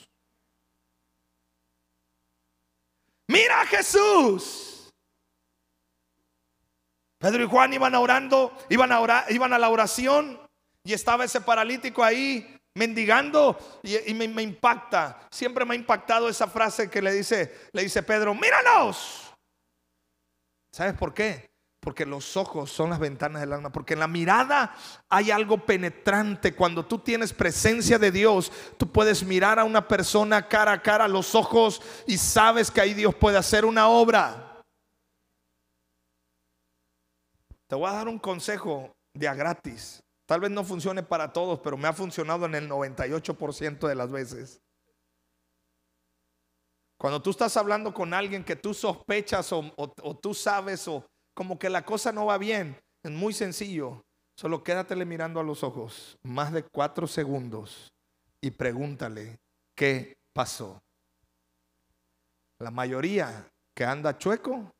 Mira 3.27 3.65
Jesús. 3.65 4.93
Pedro 7.17 7.43
y 7.43 7.47
Juan 7.47 7.73
iban 7.73 7.95
orando, 7.95 8.55
iban 8.69 8.91
a, 8.91 8.99
orar, 8.99 9.25
iban 9.31 9.53
a 9.53 9.57
la 9.57 9.69
oración 9.69 10.39
y 10.83 10.93
estaba 10.93 11.25
ese 11.25 11.41
paralítico 11.41 12.03
ahí 12.03 12.55
mendigando 12.75 13.57
y, 13.81 14.13
me, 14.13 14.27
me, 14.27 14.43
impacta. 14.43 15.27
Siempre 15.31 15.65
me 15.65 15.73
ha 15.73 15.77
impactado 15.77 16.29
esa 16.29 16.47
frase 16.47 16.89
que 16.89 17.01
le 17.01 17.13
dice, 17.13 17.69
le 17.71 17.83
dice 17.83 18.03
Pedro, 18.03 18.35
míranos. 18.35 19.33
¿Sabes 20.71 20.93
por 20.93 21.13
qué? 21.13 21.49
Porque 21.85 22.03
los 22.03 22.35
ojos 22.35 22.71
son 22.71 22.89
las 22.89 22.97
ventanas 22.97 23.41
del 23.41 23.53
alma. 23.53 23.71
Porque 23.71 23.93
en 23.93 23.99
la 23.99 24.07
mirada 24.07 24.75
hay 25.07 25.29
algo 25.29 25.67
penetrante. 25.67 26.55
Cuando 26.55 26.83
tú 26.83 26.97
tienes 26.97 27.31
presencia 27.31 27.99
de 27.99 28.09
Dios, 28.09 28.51
tú 28.75 28.91
puedes 28.91 29.23
mirar 29.23 29.59
a 29.59 29.63
una 29.65 29.87
persona 29.87 30.47
cara 30.47 30.71
a 30.71 30.81
cara 30.81 31.07
los 31.07 31.35
ojos 31.35 31.79
y 32.07 32.17
sabes 32.17 32.71
que 32.71 32.81
ahí 32.81 32.95
Dios 32.95 33.13
puede 33.13 33.37
hacer 33.37 33.65
una 33.65 33.87
obra. 33.87 34.63
Te 37.67 37.75
voy 37.75 37.87
a 37.87 37.93
dar 37.93 38.07
un 38.07 38.17
consejo 38.17 38.91
de 39.13 39.27
a 39.27 39.35
gratis. 39.35 40.01
Tal 40.25 40.39
vez 40.41 40.49
no 40.49 40.63
funcione 40.63 41.03
para 41.03 41.31
todos, 41.31 41.59
pero 41.59 41.77
me 41.77 41.87
ha 41.87 41.93
funcionado 41.93 42.47
en 42.47 42.55
el 42.55 42.67
98% 42.67 43.87
de 43.87 43.93
las 43.93 44.11
veces. 44.11 44.59
Cuando 46.97 47.21
tú 47.21 47.29
estás 47.29 47.55
hablando 47.57 47.93
con 47.93 48.11
alguien 48.11 48.43
que 48.43 48.55
tú 48.55 48.73
sospechas 48.73 49.53
o, 49.53 49.71
o 49.77 50.17
tú 50.17 50.33
sabes 50.33 50.87
o 50.87 51.05
como 51.35 51.59
que 51.59 51.69
la 51.69 51.85
cosa 51.85 52.11
no 52.11 52.25
va 52.25 52.39
bien. 52.39 52.81
Es 53.03 53.11
muy 53.11 53.33
sencillo. 53.33 54.03
Solo 54.35 54.63
quédatele 54.63 55.05
mirando 55.05 55.39
a 55.39 55.43
los 55.43 55.63
ojos 55.63 56.17
más 56.23 56.51
de 56.51 56.63
cuatro 56.63 57.07
segundos 57.07 57.93
y 58.41 58.51
pregúntale 58.51 59.37
qué 59.75 60.17
pasó. 60.33 60.81
La 62.59 62.71
mayoría 62.71 63.47
que 63.75 63.85
anda 63.85 64.17
chueco. 64.17 64.71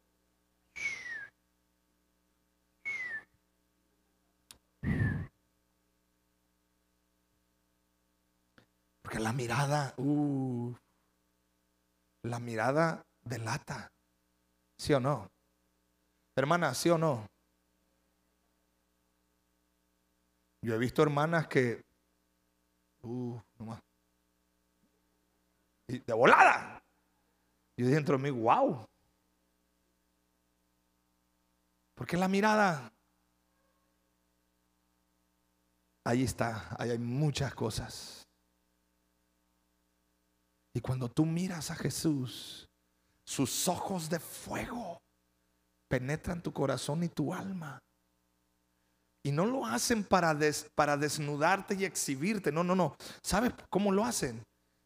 Porque 9.02 9.20
la 9.20 9.34
mirada, 9.34 9.94
uh, 9.98 10.74
la 12.24 12.40
mirada 12.40 13.06
delata. 13.24 13.92
¿Sí 14.78 14.94
o 14.94 15.00
no? 15.00 15.35
Hermana, 16.36 16.74
¿sí 16.74 16.89
o 16.89 16.98
no? 16.98 17.25
Yo 20.62 20.74
he 20.74 20.77
visto 20.77 21.01
hermanas 21.01 21.48
que, 21.48 21.82
uh, 23.04 23.39
nomás, 23.58 23.80
y 25.88 26.00
de 26.00 26.13
volada. 26.13 26.84
Yo 27.77 27.88
dentro 27.88 28.18
de 28.18 28.24
mí, 28.24 28.30
wow. 28.32 28.86
Porque 31.94 32.18
la 32.18 32.27
mirada, 32.27 32.92
ahí 36.04 36.24
está, 36.24 36.75
ahí 36.77 36.89
hay 36.89 37.00
muchas 37.00 37.54
cosas. 37.54 38.27
Y 40.74 40.82
cuando 40.82 41.10
tú 41.10 41.25
miras 41.25 41.72
a 41.72 41.75
Jesús, 41.75 42.68
sus 43.24 43.68
ojos 43.70 44.10
de 44.10 44.20
fuego 44.20 45.05
penetran 45.96 46.42
tu 46.42 46.52
corazón 46.52 47.04
y 47.04 47.08
tu 47.08 47.34
alma. 47.34 47.80
Y 49.24 49.32
no 49.32 49.46
lo 49.46 49.66
hacen 49.66 50.04
para, 50.04 50.38
para 50.75 50.98
desnudarte 50.98 51.75
y 51.75 51.86
exhibirte. 51.86 52.52
No, 52.52 52.66
no, 52.66 52.75
no. 52.75 52.98
¿Sabes 53.24 53.54
cómo 53.70 53.94
lo 53.94 54.04
hacen? 54.04 54.44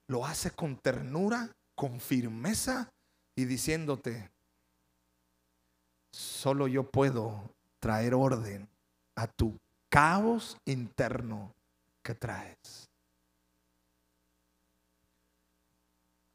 Lo 0.08 0.24
hace 0.24 0.52
con 0.52 0.78
ternura, 0.78 1.52
con 1.76 2.00
firmeza 2.00 2.92
y 3.36 3.46
diciéndote, 3.46 4.30
solo 6.14 6.68
yo 6.68 6.84
puedo 6.84 7.42
traer 7.80 8.14
orden 8.14 8.70
a 9.16 9.26
tu 9.26 9.58
caos 9.90 10.58
interno 10.66 11.56
que 12.04 12.14
traes. 12.14 12.88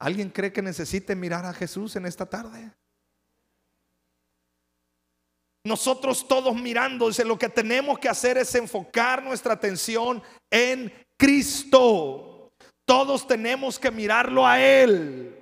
¿Alguien 0.01 0.31
cree 0.31 0.53
que 0.53 0.63
necesite 0.63 1.15
mirar 1.15 1.47
a 1.47 1.55
Jesús 1.55 1.95
en 1.95 2.07
esta 2.07 2.27
tarde? 2.27 2.73
Nosotros 5.67 6.29
todos 6.29 6.55
mirando, 6.55 7.09
dice, 7.09 7.25
lo 7.25 7.39
que 7.39 7.49
tenemos 7.49 7.99
que 7.99 8.09
hacer 8.09 8.37
es 8.37 8.55
enfocar 8.55 9.23
nuestra 9.23 9.55
atención 9.55 10.23
en 10.51 10.93
Cristo. 11.19 12.53
Todos 12.87 13.27
tenemos 13.27 13.79
que 13.79 13.91
mirarlo 13.91 14.47
a 14.47 14.61
Él. 14.61 15.41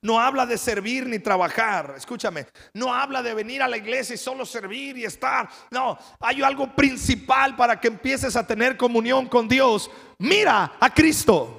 No 0.00 0.20
habla 0.20 0.46
de 0.46 0.56
servir 0.56 1.06
ni 1.06 1.18
trabajar. 1.18 1.94
Escúchame. 1.96 2.46
No 2.72 2.94
habla 2.94 3.20
de 3.20 3.34
venir 3.34 3.60
a 3.60 3.68
la 3.68 3.76
iglesia 3.76 4.14
y 4.14 4.18
solo 4.18 4.46
servir 4.46 4.96
y 4.96 5.04
estar. 5.04 5.48
No, 5.72 5.98
hay 6.20 6.40
algo 6.40 6.72
principal 6.72 7.56
para 7.56 7.80
que 7.80 7.88
empieces 7.88 8.36
a 8.36 8.46
tener 8.46 8.76
comunión 8.76 9.26
con 9.26 9.48
Dios. 9.48 9.90
Mira 10.18 10.76
a 10.78 10.94
Cristo. 10.94 11.57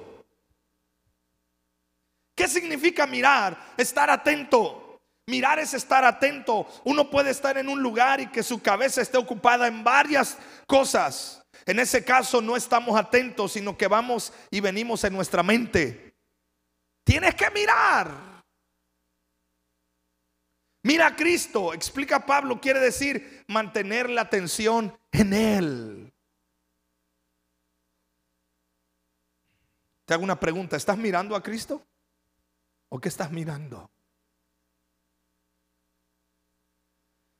¿Qué 2.39 2.48
significa 2.48 3.05
mirar? 3.05 3.74
Estar 3.75 4.10
atento. 4.10 5.01
Mirar 5.27 5.60
es 5.60 5.74
estar 5.74 6.05
atento. 6.05 6.65
Uno 6.86 7.10
puede 7.10 7.31
estar 7.31 7.58
en 7.58 7.67
un 7.67 7.84
lugar 7.84 8.22
y 8.22 8.27
que 8.27 8.43
su 8.43 8.62
cabeza 8.62 9.01
esté 9.01 9.17
ocupada 9.17 9.67
en 9.67 9.84
varias 9.84 10.38
cosas. 10.65 11.46
En 11.65 11.79
ese 11.79 12.01
caso 12.05 12.41
no 12.41 12.55
estamos 12.55 12.98
atentos, 12.98 13.51
sino 13.51 13.77
que 13.77 13.88
vamos 13.88 14.31
y 14.50 14.62
venimos 14.62 15.03
en 15.03 15.12
nuestra 15.12 15.43
mente. 15.43 16.15
Tienes 17.03 17.36
que 17.36 17.51
mirar. 17.51 18.41
Mira 20.84 21.08
a 21.08 21.15
Cristo, 21.17 21.74
explica 21.74 22.25
Pablo, 22.25 22.62
quiere 22.62 22.79
decir 22.79 23.43
mantener 23.50 24.10
la 24.10 24.22
atención 24.22 24.98
en 25.12 25.34
Él. 25.34 26.13
Te 30.05 30.13
hago 30.13 30.24
una 30.24 30.39
pregunta, 30.39 30.77
¿estás 30.77 30.98
mirando 30.98 31.36
a 31.36 31.43
Cristo? 31.43 31.86
¿O 32.89 33.00
qué 33.00 33.10
estás 33.10 33.31
mirando? 33.31 33.89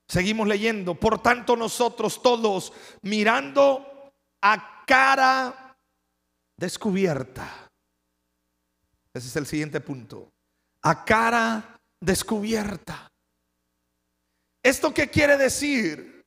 Seguimos 0.08 0.48
leyendo, 0.48 0.96
por 0.96 1.22
tanto 1.22 1.56
nosotros 1.56 2.22
todos 2.22 2.74
mirando 3.03 4.12
a 4.41 4.86
cara 4.86 5.77
descubierta. 6.58 7.70
Ese 9.13 9.27
es 9.27 9.36
el 9.36 9.46
siguiente 9.46 9.82
punto. 9.82 10.32
A 10.84 11.06
cara 11.06 11.79
descubierta. 12.00 13.12
¿Esto 14.63 14.94
qué 14.94 15.10
quiere 15.10 15.38
decir? 15.38 16.25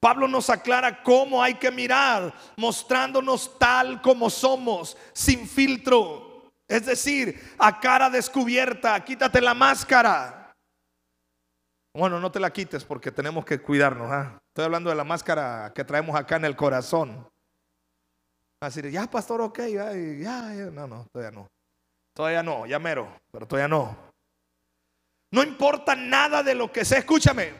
Pablo 0.00 0.26
nos 0.26 0.48
aclara 0.48 1.02
cómo 1.02 1.42
hay 1.42 1.54
que 1.54 1.70
mirar, 1.70 2.34
mostrándonos 2.56 3.58
tal 3.58 4.00
como 4.00 4.30
somos, 4.30 4.96
sin 5.12 5.46
filtro. 5.46 6.29
Es 6.70 6.86
decir, 6.86 7.52
a 7.58 7.80
cara 7.80 8.08
descubierta, 8.08 9.04
quítate 9.04 9.40
la 9.40 9.54
máscara. 9.54 10.54
Bueno, 11.92 12.20
no 12.20 12.30
te 12.30 12.38
la 12.38 12.52
quites 12.52 12.84
porque 12.84 13.10
tenemos 13.10 13.44
que 13.44 13.60
cuidarnos. 13.60 14.08
¿ah? 14.08 14.38
Estoy 14.50 14.66
hablando 14.66 14.88
de 14.88 14.94
la 14.94 15.02
máscara 15.02 15.72
que 15.74 15.84
traemos 15.84 16.14
acá 16.14 16.36
en 16.36 16.44
el 16.44 16.54
corazón. 16.54 17.28
Así 18.60 18.88
ya, 18.88 19.10
pastor, 19.10 19.40
ok, 19.40 19.58
ya, 19.66 19.92
ya, 19.92 20.70
no, 20.70 20.86
no, 20.86 21.06
todavía 21.12 21.32
no. 21.32 21.48
Todavía 22.14 22.44
no, 22.44 22.66
ya 22.66 22.78
mero, 22.78 23.20
pero 23.32 23.48
todavía 23.48 23.66
no. 23.66 23.96
No 25.32 25.42
importa 25.42 25.96
nada 25.96 26.44
de 26.44 26.54
lo 26.54 26.70
que 26.70 26.84
sea, 26.84 27.00
escúchame. 27.00 27.52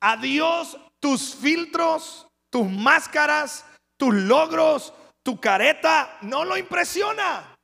A 0.00 0.18
Dios 0.18 0.78
tus 1.00 1.34
filtros, 1.34 2.28
tus 2.50 2.70
máscaras, 2.70 3.64
tus 3.96 4.14
logros, 4.14 4.92
tu 5.22 5.40
careta, 5.40 6.18
no 6.20 6.44
lo 6.44 6.58
impresiona. 6.58 7.55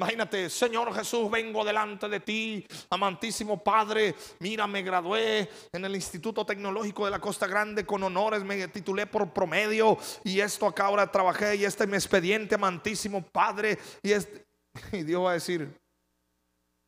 Imagínate, 0.00 0.48
Señor 0.48 0.94
Jesús, 0.94 1.30
vengo 1.30 1.62
delante 1.62 2.08
de 2.08 2.20
ti, 2.20 2.66
amantísimo 2.88 3.62
Padre. 3.62 4.14
Mira, 4.38 4.66
me 4.66 4.80
gradué 4.80 5.46
en 5.70 5.84
el 5.84 5.94
Instituto 5.94 6.46
Tecnológico 6.46 7.04
de 7.04 7.10
la 7.10 7.20
Costa 7.20 7.46
Grande 7.46 7.84
con 7.84 8.02
honores, 8.02 8.42
me 8.42 8.66
titulé 8.68 9.06
por 9.06 9.30
promedio 9.34 9.98
y 10.24 10.40
esto 10.40 10.66
acá 10.66 10.86
ahora 10.86 11.12
trabajé 11.12 11.56
y 11.56 11.66
este 11.66 11.84
es 11.84 11.90
mi 11.90 11.96
expediente, 11.96 12.54
amantísimo 12.54 13.20
Padre. 13.20 13.78
Y, 14.02 14.12
y 14.96 15.02
Dios 15.02 15.22
va 15.22 15.32
a 15.32 15.34
decir, 15.34 15.70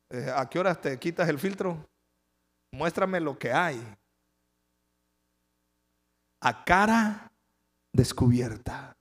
eh, 0.09 0.31
¿a 0.35 0.49
qué 0.49 0.57
horas 0.57 0.81
te 0.81 0.97
quitas 0.97 1.29
el 1.29 1.37
filtro? 1.37 1.87
Muéstrame 2.71 3.19
lo 3.19 3.37
que 3.37 3.51
hay. 3.51 3.79
A 6.41 6.65
cara 6.65 7.31
descubierta. 7.93 8.97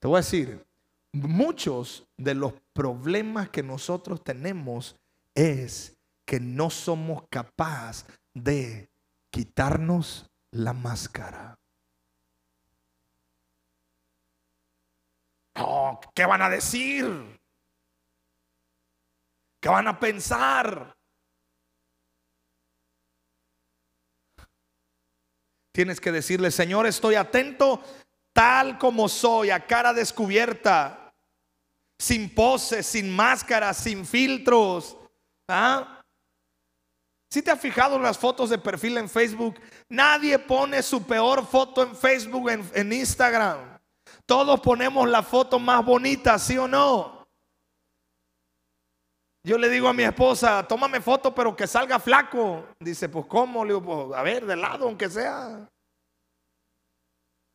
Te 0.00 0.08
voy 0.08 0.16
a 0.16 0.22
decir, 0.22 0.66
muchos 1.12 2.06
de 2.16 2.34
los 2.34 2.54
problemas 2.72 3.50
que 3.50 3.62
nosotros 3.62 4.24
tenemos 4.24 4.96
es 5.34 5.96
que 6.26 6.40
no 6.40 6.70
somos 6.70 7.24
capaces 7.30 8.06
de 8.34 8.90
quitarnos 9.30 10.30
la 10.50 10.72
máscara. 10.72 11.58
¿Qué 16.14 16.26
van 16.26 16.42
a 16.42 16.48
decir? 16.48 17.06
¿Qué 19.60 19.68
van 19.68 19.88
a 19.88 19.98
pensar? 19.98 20.96
Tienes 25.72 26.00
que 26.00 26.12
decirle, 26.12 26.50
Señor, 26.50 26.86
estoy 26.86 27.14
atento 27.14 27.82
tal 28.32 28.78
como 28.78 29.08
soy, 29.08 29.50
a 29.50 29.66
cara 29.66 29.92
descubierta 29.92 31.01
sin 32.02 32.34
poses, 32.34 32.84
sin 32.84 33.14
máscaras, 33.14 33.76
sin 33.76 34.04
filtros. 34.04 34.96
¿Ah? 35.48 36.02
Si 37.30 37.40
te 37.40 37.52
has 37.52 37.60
fijado 37.60 37.94
en 37.94 38.02
las 38.02 38.18
fotos 38.18 38.50
de 38.50 38.58
perfil 38.58 38.98
en 38.98 39.08
Facebook, 39.08 39.60
nadie 39.88 40.36
pone 40.40 40.82
su 40.82 41.06
peor 41.06 41.46
foto 41.46 41.84
en 41.84 41.94
Facebook, 41.94 42.50
en, 42.50 42.92
Instagram. 42.92 43.78
Todos 44.26 44.60
ponemos 44.60 45.08
la 45.08 45.22
foto 45.22 45.60
más 45.60 45.84
bonita, 45.84 46.40
¿sí 46.40 46.58
o 46.58 46.66
no? 46.66 47.24
Yo 49.44 49.56
le 49.56 49.68
digo 49.68 49.86
a 49.86 49.92
mi 49.92 50.02
esposa, 50.02 50.66
tómame 50.66 51.00
foto, 51.00 51.32
pero 51.32 51.54
que 51.54 51.68
salga 51.68 52.00
flaco. 52.00 52.66
Dice, 52.80 53.08
pues 53.08 53.26
¿cómo? 53.26 53.64
Le 53.64 53.74
digo, 53.74 54.08
pues, 54.08 54.18
a 54.18 54.22
ver, 54.22 54.44
de 54.44 54.56
lado, 54.56 54.86
aunque 54.86 55.08
sea. 55.08 55.68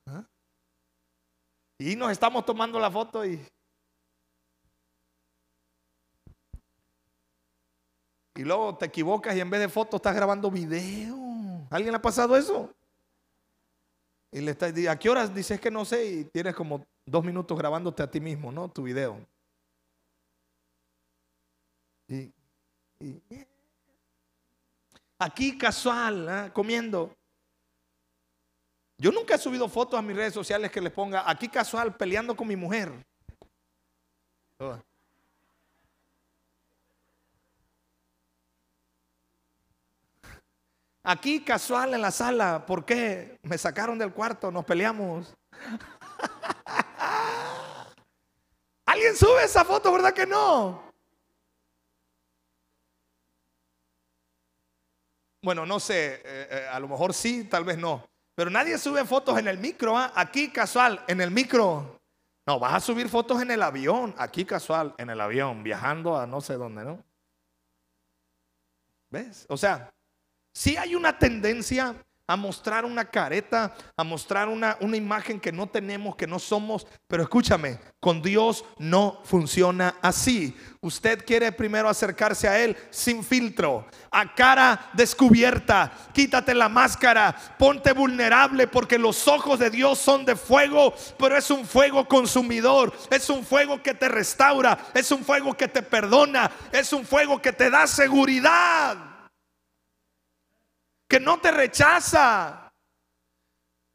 ¿Ah? 0.08 0.24
Y 1.80 1.98
nos 1.98 2.12
estamos 2.12 2.46
tomando 2.46 2.80
la 2.80 2.90
foto 2.90 3.26
y 3.26 3.46
Y 8.38 8.43
luego 8.43 8.78
te 8.78 8.86
equivocas 8.86 9.36
y 9.36 9.39
en 9.39 9.50
vez 9.50 9.60
de 9.60 9.67
foto 9.67 9.97
estás 9.97 10.15
grabando 10.15 10.52
video. 10.52 11.17
¿Alguien 11.71 11.91
le 11.91 11.97
ha 11.97 12.02
pasado 12.02 12.38
eso? 12.38 12.71
Y 14.32 14.41
le 14.41 14.52
estás 14.52 14.71
¿a 14.88 15.00
qué 15.00 15.10
horas? 15.10 15.34
Dices 15.34 15.60
que 15.60 15.71
no 15.71 15.84
sé 15.84 16.06
y 16.06 16.23
tienes 16.26 16.54
como 16.54 16.86
dos 17.04 17.23
minutos 17.23 17.58
grabándote 17.58 18.04
a 18.04 18.12
ti 18.12 18.21
mismo, 18.21 18.52
¿no? 18.52 18.69
Tu 18.69 18.84
video. 18.84 19.19
aquí 25.17 25.58
casual, 25.58 26.30
¿ah? 26.30 26.54
comiendo. 26.54 27.12
Yo 29.00 29.12
nunca 29.12 29.34
he 29.34 29.39
subido 29.39 29.67
fotos 29.67 29.97
a 29.97 30.04
mis 30.04 30.15
redes 30.15 30.34
sociales 30.36 30.71
que 30.71 30.82
les 30.82 30.93
ponga 30.93 31.28
aquí 31.28 31.50
casual 31.50 31.97
peleando 31.97 32.38
con 32.38 32.47
mi 32.47 32.56
mujer. 32.56 32.93
Aquí 41.10 41.39
casual 41.39 41.93
en 41.93 42.02
la 42.02 42.12
sala, 42.12 42.65
¿por 42.65 42.84
qué? 42.84 43.39
Me 43.43 43.58
sacaron 43.58 43.98
del 43.98 44.12
cuarto, 44.12 44.52
nos 44.52 44.65
peleamos. 44.65 45.34
¿Alguien 48.86 49.15
sube 49.15 49.41
esa 49.41 49.63
foto, 49.63 49.93
verdad 49.93 50.13
que 50.13 50.26
no? 50.26 50.84
Bueno, 55.41 55.65
no 55.65 55.80
sé, 55.80 56.15
eh, 56.15 56.22
eh, 56.26 56.67
a 56.70 56.78
lo 56.78 56.89
mejor 56.89 57.13
sí, 57.13 57.46
tal 57.46 57.63
vez 57.63 57.78
no. 57.78 58.06
Pero 58.36 58.50
nadie 58.50 58.78
sube 58.78 59.06
fotos 59.06 59.39
en 59.39 59.48
el 59.48 59.60
micro, 59.60 59.98
¿ah? 59.98 60.12
aquí 60.13 60.50
casual, 60.50 61.06
en 61.08 61.22
el 61.22 61.32
micro. 61.32 62.02
No, 62.46 62.60
vas 62.60 62.74
a 62.74 62.82
subir 62.82 63.08
fotos 63.08 63.41
en 63.41 63.52
el 63.52 63.63
avión, 63.63 64.13
aquí 64.17 64.43
casual, 64.43 64.93
en 64.98 65.10
el 65.10 65.22
avión, 65.22 65.63
viajando 65.63 66.17
a 66.17 66.28
no 66.28 66.41
sé 66.41 66.56
dónde, 66.56 66.84
¿no? 66.84 67.02
¿Ves? 69.10 69.46
O 69.48 69.56
sea, 69.56 69.89
si 70.58 70.76
hay 70.76 70.96
una 70.96 71.20
tendencia 71.20 71.93
a 72.26 72.36
mostrar 72.36 72.84
una 72.84 73.06
careta, 73.06 73.76
a 73.96 74.04
mostrar 74.04 74.50
una, 74.50 74.76
una, 74.82 74.98
imagen 74.98 75.39
que 75.39 75.52
no 75.52 75.67
tenemos, 75.67 76.15
que 76.15 76.26
no 76.26 76.39
somos. 76.39 76.88
Pero 77.06 77.22
escúchame, 77.22 77.80
con 78.00 78.24
Dios 78.24 78.65
no 78.80 79.22
funciona 79.24 79.98
así. 80.02 80.58
Usted 80.82 81.24
quiere 81.28 81.52
primero 81.52 81.88
acercarse 81.88 82.48
a 82.48 82.60
Él 82.60 82.76
sin 82.89 83.24
filtro, 83.24 83.86
a 84.10 84.34
cara 84.34 84.89
descubierta. 84.93 85.91
Quítate 86.12 86.56
la 86.56 86.70
máscara, 86.70 87.36
ponte 87.60 87.93
vulnerable 87.93 88.65
porque 88.65 88.98
los 88.98 89.28
ojos 89.28 89.60
de 89.60 89.70
Dios 89.70 90.00
son 90.00 90.26
de 90.26 90.36
fuego, 90.36 90.91
pero 91.20 91.38
es 91.38 91.52
un 91.52 91.67
fuego 91.67 92.08
consumidor, 92.08 92.91
es 93.12 93.30
un 93.30 93.46
fuego 93.46 93.84
que 93.84 93.93
te 93.93 94.10
restaura, 94.10 94.76
es 94.96 95.12
un 95.12 95.24
fuego 95.24 95.54
que 95.54 95.67
te 95.67 95.84
perdona, 95.84 96.50
es 96.72 96.91
un 96.93 97.06
fuego 97.06 97.39
que 97.39 97.54
te 97.54 97.70
da 97.70 97.86
seguridad 97.86 99.16
que 101.08 101.20
no 101.20 101.39
te 101.39 101.52
rechaza. 101.52 102.72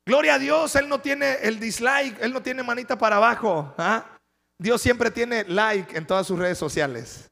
Gloria 0.05 0.35
a 0.35 0.38
Dios, 0.38 0.75
Él 0.77 0.88
no 0.88 1.01
tiene 1.01 1.35
el 1.42 1.61
dislike, 1.61 2.20
Él 2.20 2.33
no 2.33 2.42
tiene 2.42 2.62
manita 2.62 2.98
para 2.98 3.16
abajo. 3.16 3.75
¿ah? 3.79 4.18
Dios 4.59 4.81
siempre 4.81 5.11
tiene 5.11 5.44
like 5.44 5.96
en 5.96 6.07
todas 6.07 6.27
sus 6.27 6.38
redes 6.38 6.59
sociales. 6.59 7.31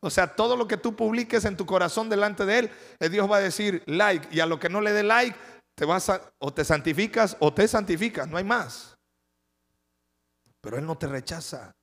O 0.00 0.10
sea, 0.10 0.34
todo 0.34 0.56
lo 0.56 0.68
que 0.68 0.76
tú 0.76 0.94
publiques 0.94 1.44
en 1.44 1.56
tu 1.56 1.66
corazón 1.66 2.08
delante 2.08 2.46
de 2.46 2.58
Él, 2.58 2.70
eh, 3.00 3.08
Dios 3.08 3.30
va 3.30 3.38
a 3.38 3.40
decir 3.40 3.82
like. 3.86 4.28
Y 4.30 4.40
a 4.40 4.46
lo 4.46 4.58
que 4.58 4.68
no 4.68 4.80
le 4.80 4.92
dé 4.92 5.02
like, 5.02 5.36
te 5.74 5.84
vas 5.84 6.08
a, 6.08 6.22
o 6.38 6.52
te 6.52 6.64
santificas 6.64 7.36
o 7.40 7.52
te 7.52 7.68
santificas, 7.68 8.26
no 8.28 8.38
hay 8.38 8.44
más. 8.44 8.96
Pero 10.60 10.78
Él 10.78 10.86
no 10.86 10.96
te 10.96 11.06
rechaza. 11.06 11.75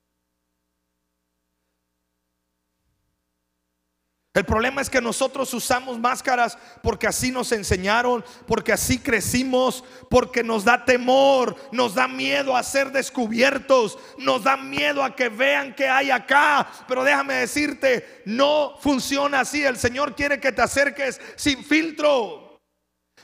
El 4.34 4.44
problema 4.44 4.82
es 4.82 4.90
que 4.90 5.00
nosotros 5.00 5.54
usamos 5.54 5.96
máscaras 5.96 6.58
porque 6.82 7.06
así 7.06 7.30
nos 7.30 7.52
enseñaron, 7.52 8.24
porque 8.48 8.72
así 8.72 8.98
crecimos, 8.98 9.84
porque 10.10 10.42
nos 10.42 10.64
da 10.64 10.84
temor, 10.84 11.54
nos 11.70 11.94
da 11.94 12.08
miedo 12.08 12.56
a 12.56 12.64
ser 12.64 12.90
descubiertos, 12.90 13.96
nos 14.18 14.42
da 14.42 14.56
miedo 14.56 15.04
a 15.04 15.14
que 15.14 15.28
vean 15.28 15.72
que 15.72 15.88
hay 15.88 16.10
acá. 16.10 16.68
Pero 16.88 17.04
déjame 17.04 17.34
decirte, 17.34 18.22
no 18.24 18.76
funciona 18.80 19.38
así. 19.38 19.62
El 19.62 19.76
Señor 19.76 20.16
quiere 20.16 20.40
que 20.40 20.50
te 20.50 20.62
acerques 20.62 21.20
sin 21.36 21.64
filtro, 21.64 22.60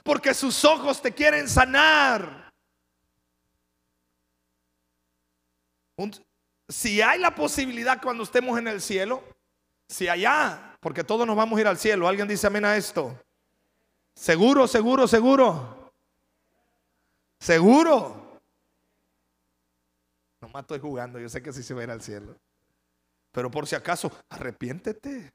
porque 0.04 0.32
sus 0.32 0.64
ojos 0.64 1.02
te 1.02 1.10
quieren 1.10 1.48
sanar. 1.48 2.52
Si 6.68 7.02
hay 7.02 7.18
la 7.18 7.34
posibilidad 7.34 8.00
cuando 8.00 8.22
estemos 8.22 8.56
en 8.60 8.68
el 8.68 8.80
cielo, 8.80 9.24
si 9.90 10.08
allá 10.08 10.78
porque 10.80 11.04
todos 11.04 11.26
nos 11.26 11.36
vamos 11.36 11.58
a 11.58 11.60
ir 11.60 11.66
al 11.66 11.76
cielo. 11.76 12.08
¿Alguien 12.08 12.28
dice 12.28 12.46
amén 12.46 12.64
a 12.64 12.74
esto? 12.76 13.20
Seguro, 14.14 14.66
seguro, 14.66 15.06
seguro. 15.06 15.92
Seguro. 17.38 18.40
Nomás 20.40 20.62
estoy 20.62 20.78
jugando, 20.78 21.18
yo 21.18 21.28
sé 21.28 21.42
que 21.42 21.52
sí 21.52 21.62
se 21.62 21.74
va 21.74 21.82
a 21.82 21.84
ir 21.84 21.90
al 21.90 22.00
cielo. 22.00 22.34
Pero 23.32 23.50
por 23.50 23.66
si 23.66 23.74
acaso, 23.74 24.10
arrepiéntete. 24.30 25.30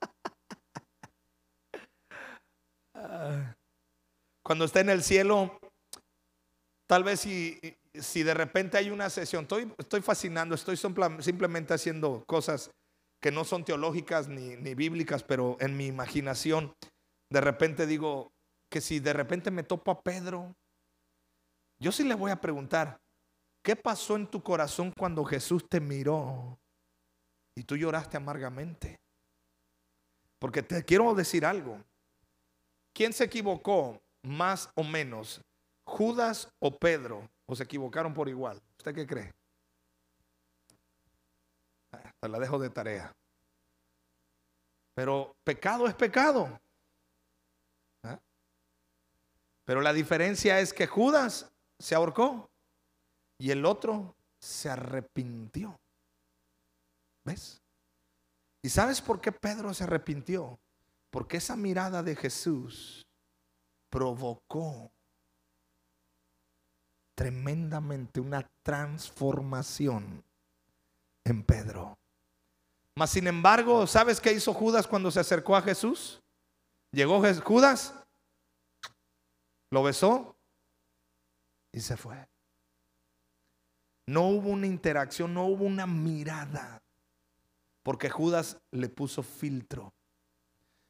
Cuando 4.42 4.64
esté 4.64 4.80
en 4.80 4.88
el 4.90 5.02
cielo, 5.02 5.60
tal 6.86 7.04
vez 7.04 7.20
si, 7.20 7.60
si 7.94 8.22
de 8.22 8.34
repente 8.34 8.76
hay 8.78 8.90
una 8.90 9.10
sesión, 9.10 9.42
estoy, 9.42 9.72
estoy 9.78 10.00
fascinando, 10.00 10.54
estoy 10.54 10.76
simplemente 10.76 11.74
haciendo 11.74 12.24
cosas 12.26 12.70
que 13.20 13.30
no 13.30 13.44
son 13.44 13.64
teológicas 13.64 14.28
ni, 14.28 14.74
bíblicas, 14.74 15.22
pero 15.22 15.56
en 15.60 15.76
mi 15.76 15.86
imaginación, 15.86 16.72
de 17.30 17.40
repente 17.40 17.86
digo 17.86 18.32
que 18.70 18.80
si 18.80 18.98
de 19.00 19.12
repente 19.12 19.50
me 19.50 19.62
topo 19.62 19.90
a 19.90 20.02
Pedro, 20.02 20.54
yo 21.78 21.92
sí 21.92 22.04
le 22.04 22.14
voy 22.14 22.30
a 22.30 22.40
preguntar, 22.40 22.98
¿qué 23.62 23.76
pasó 23.76 24.16
en 24.16 24.26
tu 24.26 24.42
corazón 24.42 24.92
cuando 24.96 25.24
Jesús 25.24 25.68
te 25.68 25.80
miró 25.80 26.58
y 27.56 27.64
tú 27.64 27.76
lloraste 27.76 28.16
amargamente? 28.16 29.00
Porque 30.38 30.62
te 30.62 30.82
quiero 30.84 31.14
decir 31.14 31.44
algo. 31.44 31.82
¿Quién 32.94 33.12
se 33.12 33.24
equivocó 33.24 34.00
más 34.22 34.70
o 34.74 34.82
menos? 34.82 35.42
¿Judas 35.86 36.48
o 36.58 36.76
Pedro? 36.78 37.28
¿O 37.50 37.56
se 37.56 37.64
equivocaron 37.64 38.14
por 38.14 38.28
igual? 38.28 38.62
¿Usted 38.78 38.94
qué 38.94 39.04
cree? 39.08 39.34
La 42.20 42.38
dejo 42.38 42.60
de 42.60 42.70
tarea. 42.70 43.12
Pero 44.94 45.34
pecado 45.42 45.88
es 45.88 45.94
pecado. 45.96 46.60
¿Ah? 48.04 48.20
Pero 49.64 49.80
la 49.80 49.92
diferencia 49.92 50.60
es 50.60 50.72
que 50.72 50.86
Judas 50.86 51.50
se 51.80 51.96
ahorcó 51.96 52.48
y 53.36 53.50
el 53.50 53.64
otro 53.64 54.14
se 54.38 54.70
arrepintió. 54.70 55.76
¿Ves? 57.24 57.60
¿Y 58.62 58.68
sabes 58.68 59.02
por 59.02 59.20
qué 59.20 59.32
Pedro 59.32 59.74
se 59.74 59.82
arrepintió? 59.82 60.56
Porque 61.10 61.38
esa 61.38 61.56
mirada 61.56 62.04
de 62.04 62.14
Jesús 62.14 63.04
provocó 63.88 64.92
tremendamente 67.20 68.18
una 68.18 68.50
transformación 68.62 70.24
en 71.22 71.42
Pedro. 71.42 71.98
Mas 72.96 73.10
sin 73.10 73.26
embargo, 73.26 73.86
¿sabes 73.86 74.18
qué 74.18 74.32
hizo 74.32 74.54
Judas 74.54 74.86
cuando 74.86 75.10
se 75.10 75.20
acercó 75.20 75.54
a 75.54 75.60
Jesús? 75.60 76.22
Llegó 76.92 77.22
Judas, 77.44 77.92
lo 79.70 79.82
besó 79.82 80.34
y 81.72 81.80
se 81.80 81.98
fue. 81.98 82.26
No 84.06 84.28
hubo 84.28 84.48
una 84.48 84.66
interacción, 84.66 85.34
no 85.34 85.44
hubo 85.44 85.66
una 85.66 85.86
mirada, 85.86 86.82
porque 87.82 88.08
Judas 88.08 88.56
le 88.70 88.88
puso 88.88 89.22
filtro. 89.22 89.92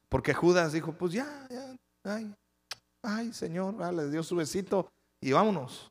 Porque 0.07 0.33
Judas 0.33 0.71
dijo, 0.71 0.93
pues 0.93 1.11
ya, 1.11 1.45
ya, 1.49 1.75
ay, 2.05 2.33
ay, 3.01 3.33
Señor, 3.33 3.75
le 3.93 4.09
dio 4.09 4.23
su 4.23 4.37
besito 4.37 4.89
y 5.19 5.33
vámonos. 5.33 5.90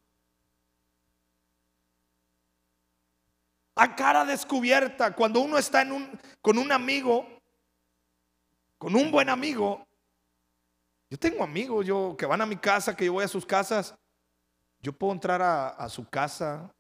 A 3.81 3.97
cara 3.97 4.27
descubierta. 4.27 5.15
Cuando 5.15 5.41
uno 5.41 5.57
está 5.57 5.81
en 5.81 5.93
un, 5.93 6.21
con 6.43 6.59
un 6.59 6.71
amigo, 6.71 7.27
con 8.77 8.95
un 8.95 9.11
buen 9.11 9.31
amigo, 9.31 9.87
yo 11.09 11.19
tengo 11.19 11.43
amigos 11.43 11.87
yo, 11.87 12.15
que 12.19 12.27
van 12.27 12.43
a 12.43 12.47
mi 12.47 12.57
casa, 12.57 12.95
que 12.95 13.07
yo 13.07 13.15
voy 13.15 13.25
a 13.25 13.29
sus 13.29 13.47
casas. 13.47 13.95
Yo 14.83 14.93
puedo 14.93 15.15
entrar 15.15 15.41
a, 15.41 15.89
su 15.89 16.07
casa. 16.09 16.71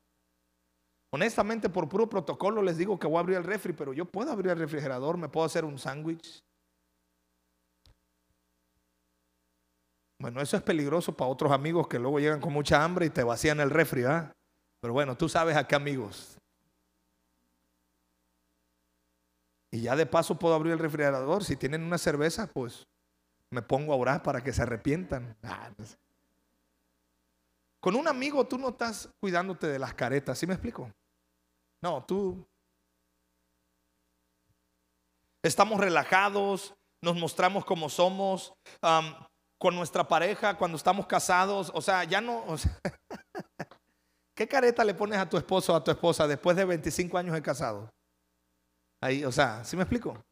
Honestamente, 1.10 1.70
por 1.70 1.88
puro 1.88 2.06
protocolo 2.06 2.62
les 2.62 2.76
digo 2.76 2.98
que 2.98 3.06
voy 3.06 3.16
a 3.16 3.20
abrir 3.20 3.38
el 3.38 3.44
refri, 3.44 3.72
pero 3.72 3.94
yo 3.94 4.04
puedo 4.04 4.30
abrir 4.30 4.52
el 4.52 4.58
refrigerador, 4.58 5.16
me 5.16 5.28
puedo 5.28 5.46
hacer 5.46 5.64
un 5.64 5.78
sándwich. 5.78 6.40
Bueno, 10.18 10.42
eso 10.42 10.58
es 10.58 10.62
peligroso 10.62 11.16
para 11.16 11.30
otros 11.30 11.50
amigos 11.50 11.88
que 11.88 11.98
luego 11.98 12.20
llegan 12.20 12.40
con 12.40 12.52
mucha 12.52 12.84
hambre 12.84 13.06
y 13.06 13.10
te 13.10 13.24
vacían 13.24 13.58
el 13.60 13.70
refri, 13.70 14.04
¿ah? 14.04 14.32
Pero 14.80 14.92
bueno, 14.92 15.16
tú 15.16 15.30
sabes 15.30 15.56
a 15.56 15.66
qué 15.66 15.74
amigos. 15.74 16.39
Y 19.70 19.82
ya 19.82 19.96
de 19.96 20.06
paso 20.06 20.38
puedo 20.38 20.54
abrir 20.54 20.72
el 20.72 20.78
refrigerador. 20.78 21.44
Si 21.44 21.56
tienen 21.56 21.82
una 21.82 21.98
cerveza, 21.98 22.46
pues 22.48 22.88
me 23.50 23.62
pongo 23.62 23.92
a 23.92 23.96
orar 23.96 24.22
para 24.22 24.42
que 24.42 24.52
se 24.52 24.62
arrepientan. 24.62 25.36
Ah, 25.42 25.70
Con 27.80 27.96
un 27.96 28.08
amigo 28.08 28.46
tú 28.46 28.58
no 28.58 28.70
estás 28.70 29.08
cuidándote 29.20 29.66
de 29.66 29.78
las 29.78 29.94
caretas, 29.94 30.38
¿sí 30.38 30.46
me 30.46 30.54
explico? 30.54 30.90
No, 31.82 32.04
tú 32.04 32.46
estamos 35.42 35.80
relajados, 35.80 36.74
nos 37.02 37.16
mostramos 37.16 37.64
como 37.64 37.88
somos, 37.88 38.52
con 39.58 39.74
nuestra 39.74 40.06
pareja 40.06 40.56
cuando 40.56 40.76
estamos 40.76 41.06
casados, 41.06 41.70
o 41.74 41.80
sea, 41.80 42.04
ya 42.04 42.20
no... 42.20 42.44
¿Qué 44.34 44.48
careta 44.48 44.84
le 44.84 44.94
pones 44.94 45.18
a 45.18 45.28
tu 45.28 45.36
esposo 45.36 45.74
o 45.74 45.76
a 45.76 45.84
tu 45.84 45.90
esposa 45.90 46.26
después 46.26 46.56
de 46.56 46.64
25 46.64 47.18
años 47.18 47.34
de 47.34 47.42
casado? 47.42 47.90
Ahí, 49.00 49.24
o 49.24 49.32
sea, 49.32 49.64
¿sí 49.64 49.76
me 49.76 49.82
explico? 49.82 50.22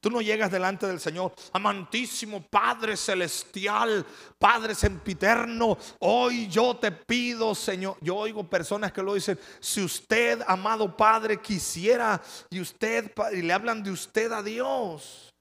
Tú 0.00 0.10
no 0.10 0.20
llegas 0.20 0.50
delante 0.52 0.86
del 0.86 1.00
Señor, 1.00 1.34
amantísimo 1.52 2.40
Padre 2.40 2.96
celestial, 2.96 4.06
Padre 4.38 4.76
sempiterno. 4.76 5.76
Hoy 5.98 6.46
yo 6.48 6.76
te 6.76 6.92
pido, 6.92 7.52
Señor. 7.52 7.96
Yo 8.00 8.14
oigo 8.14 8.48
personas 8.48 8.92
que 8.92 9.02
lo 9.02 9.14
dicen. 9.14 9.38
Si 9.58 9.82
usted, 9.82 10.40
amado 10.46 10.96
Padre, 10.96 11.40
quisiera 11.40 12.22
y 12.48 12.60
usted 12.60 13.12
y 13.32 13.42
le 13.42 13.52
hablan 13.52 13.82
de 13.82 13.90
usted 13.90 14.30
a 14.30 14.40
Dios. 14.40 15.34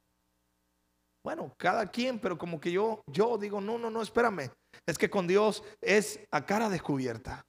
Bueno, 1.24 1.54
cada 1.58 1.86
quien, 1.86 2.18
pero 2.18 2.36
como 2.36 2.60
que 2.60 2.72
yo, 2.72 3.02
yo 3.06 3.38
digo, 3.38 3.62
no, 3.62 3.78
no, 3.78 3.92
no, 3.92 4.02
espérame. 4.02 4.50
Es 4.88 4.98
que 4.98 5.10
con 5.10 5.28
Dios 5.28 5.62
es 5.82 6.20
a 6.32 6.44
cara 6.44 6.68
descubierta. 6.68 7.47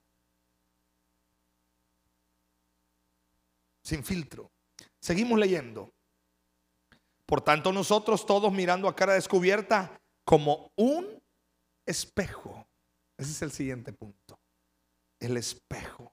Sin 3.88 4.04
filtro. 4.04 4.52
Seguimos 5.00 5.38
leyendo. 5.38 5.94
Por 7.24 7.40
tanto, 7.40 7.72
nosotros 7.72 8.26
todos 8.26 8.52
mirando 8.52 8.86
a 8.86 8.94
cara 8.94 9.14
descubierta 9.14 9.98
como 10.26 10.70
un 10.76 11.22
espejo. 11.86 12.68
Ese 13.16 13.30
es 13.30 13.42
el 13.42 13.50
siguiente 13.50 13.94
punto. 13.94 14.38
El 15.18 15.38
espejo. 15.38 16.12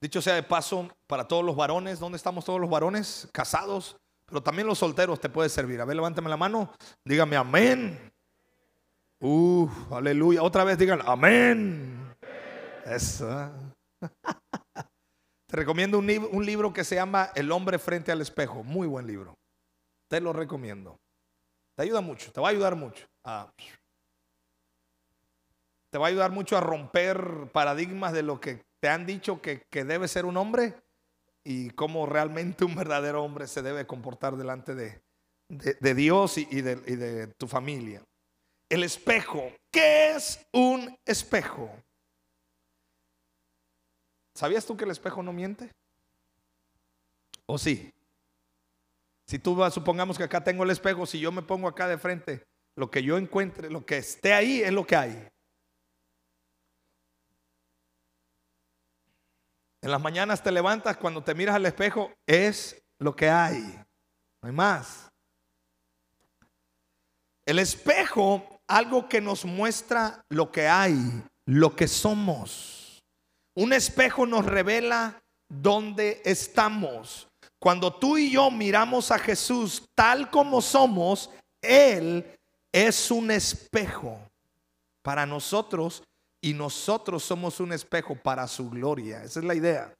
Dicho 0.00 0.22
sea 0.22 0.34
de 0.34 0.44
paso, 0.44 0.88
para 1.08 1.26
todos 1.26 1.44
los 1.44 1.56
varones, 1.56 1.98
¿dónde 1.98 2.16
estamos 2.16 2.44
todos 2.44 2.60
los 2.60 2.70
varones? 2.70 3.28
Casados, 3.32 3.96
pero 4.24 4.40
también 4.40 4.68
los 4.68 4.78
solteros 4.78 5.18
te 5.18 5.28
puede 5.28 5.48
servir. 5.48 5.80
A 5.80 5.84
ver, 5.84 5.96
levántame 5.96 6.30
la 6.30 6.36
mano, 6.36 6.72
dígame 7.04 7.34
amén. 7.34 8.12
Uf, 9.20 9.92
aleluya. 9.92 10.42
Otra 10.42 10.64
vez 10.64 10.78
digan 10.78 11.00
amén. 11.04 12.14
Eso. 12.84 13.50
Te 15.48 15.56
recomiendo 15.56 15.98
un, 15.98 16.46
libro 16.46 16.72
que 16.72 16.84
se 16.84 16.94
llama 16.94 17.30
El 17.34 17.50
hombre 17.50 17.78
frente 17.78 18.12
al 18.12 18.20
espejo. 18.20 18.62
Muy 18.62 18.86
buen 18.86 19.06
libro. 19.06 19.34
Te 20.08 20.20
lo 20.20 20.32
recomiendo. 20.32 21.00
Te 21.74 21.82
ayuda 21.84 22.00
mucho, 22.00 22.32
te 22.32 22.40
va 22.40 22.48
a 22.48 22.50
ayudar 22.50 22.76
mucho. 22.76 23.06
te 25.90 25.98
va 25.98 26.06
a 26.06 26.08
ayudar 26.08 26.32
mucho 26.32 26.56
a 26.56 26.60
romper 26.60 27.50
paradigmas 27.52 28.12
de 28.12 28.22
lo 28.22 28.40
que 28.40 28.62
te 28.80 28.88
han 28.88 29.06
dicho 29.06 29.40
que, 29.40 29.64
debe 29.70 30.08
ser 30.08 30.26
un 30.26 30.36
hombre 30.36 30.74
y 31.44 31.70
cómo 31.70 32.04
realmente 32.06 32.64
un 32.64 32.74
verdadero 32.74 33.22
hombre 33.22 33.46
se 33.46 33.62
debe 33.62 33.86
comportar 33.86 34.36
delante 34.36 34.74
de, 34.74 35.00
Dios 35.94 36.36
y 36.36 36.60
de 36.62 37.26
tu 37.38 37.46
familia. 37.46 38.02
El 38.68 38.84
espejo. 38.84 39.52
¿Qué 39.70 40.10
es 40.10 40.46
un 40.52 40.98
espejo? 41.04 41.70
¿Sabías 44.34 44.64
tú 44.64 44.76
que 44.76 44.84
el 44.84 44.90
espejo 44.90 45.22
no 45.22 45.32
miente? 45.32 45.74
¿O 47.46 47.58
sí? 47.58 47.92
Si 49.26 49.38
tú 49.38 49.58
supongamos 49.70 50.16
que 50.16 50.24
acá 50.24 50.42
tengo 50.42 50.64
el 50.64 50.70
espejo, 50.70 51.06
si 51.06 51.18
yo 51.18 51.32
me 51.32 51.42
pongo 51.42 51.68
acá 51.68 51.88
de 51.88 51.98
frente, 51.98 52.46
lo 52.76 52.90
que 52.90 53.02
yo 53.02 53.18
encuentre, 53.18 53.68
lo 53.70 53.84
que 53.84 53.98
esté 53.98 54.32
ahí 54.32 54.62
es 54.62 54.72
lo 54.72 54.86
que 54.86 54.96
hay. 54.96 55.28
En 59.82 59.90
las 59.90 60.00
mañanas 60.00 60.42
te 60.42 60.50
levantas, 60.50 60.96
cuando 60.96 61.22
te 61.22 61.34
miras 61.34 61.56
al 61.56 61.66
espejo, 61.66 62.12
es 62.26 62.82
lo 62.98 63.14
que 63.14 63.28
hay. 63.28 63.60
No 64.40 64.48
hay 64.48 64.52
más. 64.52 65.10
El 67.44 67.58
espejo, 67.58 68.57
algo 68.68 69.08
que 69.08 69.20
nos 69.20 69.44
muestra 69.44 70.22
lo 70.28 70.52
que 70.52 70.68
hay, 70.68 70.94
lo 71.46 71.74
que 71.74 71.88
somos. 71.88 73.02
Un 73.56 73.72
espejo 73.72 74.26
nos 74.26 74.44
revela 74.44 75.20
dónde 75.48 76.22
estamos. 76.24 77.26
Cuando 77.58 77.92
tú 77.92 78.16
y 78.18 78.30
yo 78.30 78.50
miramos 78.50 79.10
a 79.10 79.18
Jesús 79.18 79.82
tal 79.96 80.30
como 80.30 80.60
somos, 80.60 81.30
Él 81.60 82.24
es 82.70 83.10
un 83.10 83.30
espejo 83.30 84.20
para 85.02 85.26
nosotros 85.26 86.04
y 86.40 86.52
nosotros 86.52 87.24
somos 87.24 87.58
un 87.58 87.72
espejo 87.72 88.14
para 88.14 88.46
su 88.46 88.70
gloria. 88.70 89.24
Esa 89.24 89.40
es 89.40 89.46
la 89.46 89.54
idea. 89.54 89.92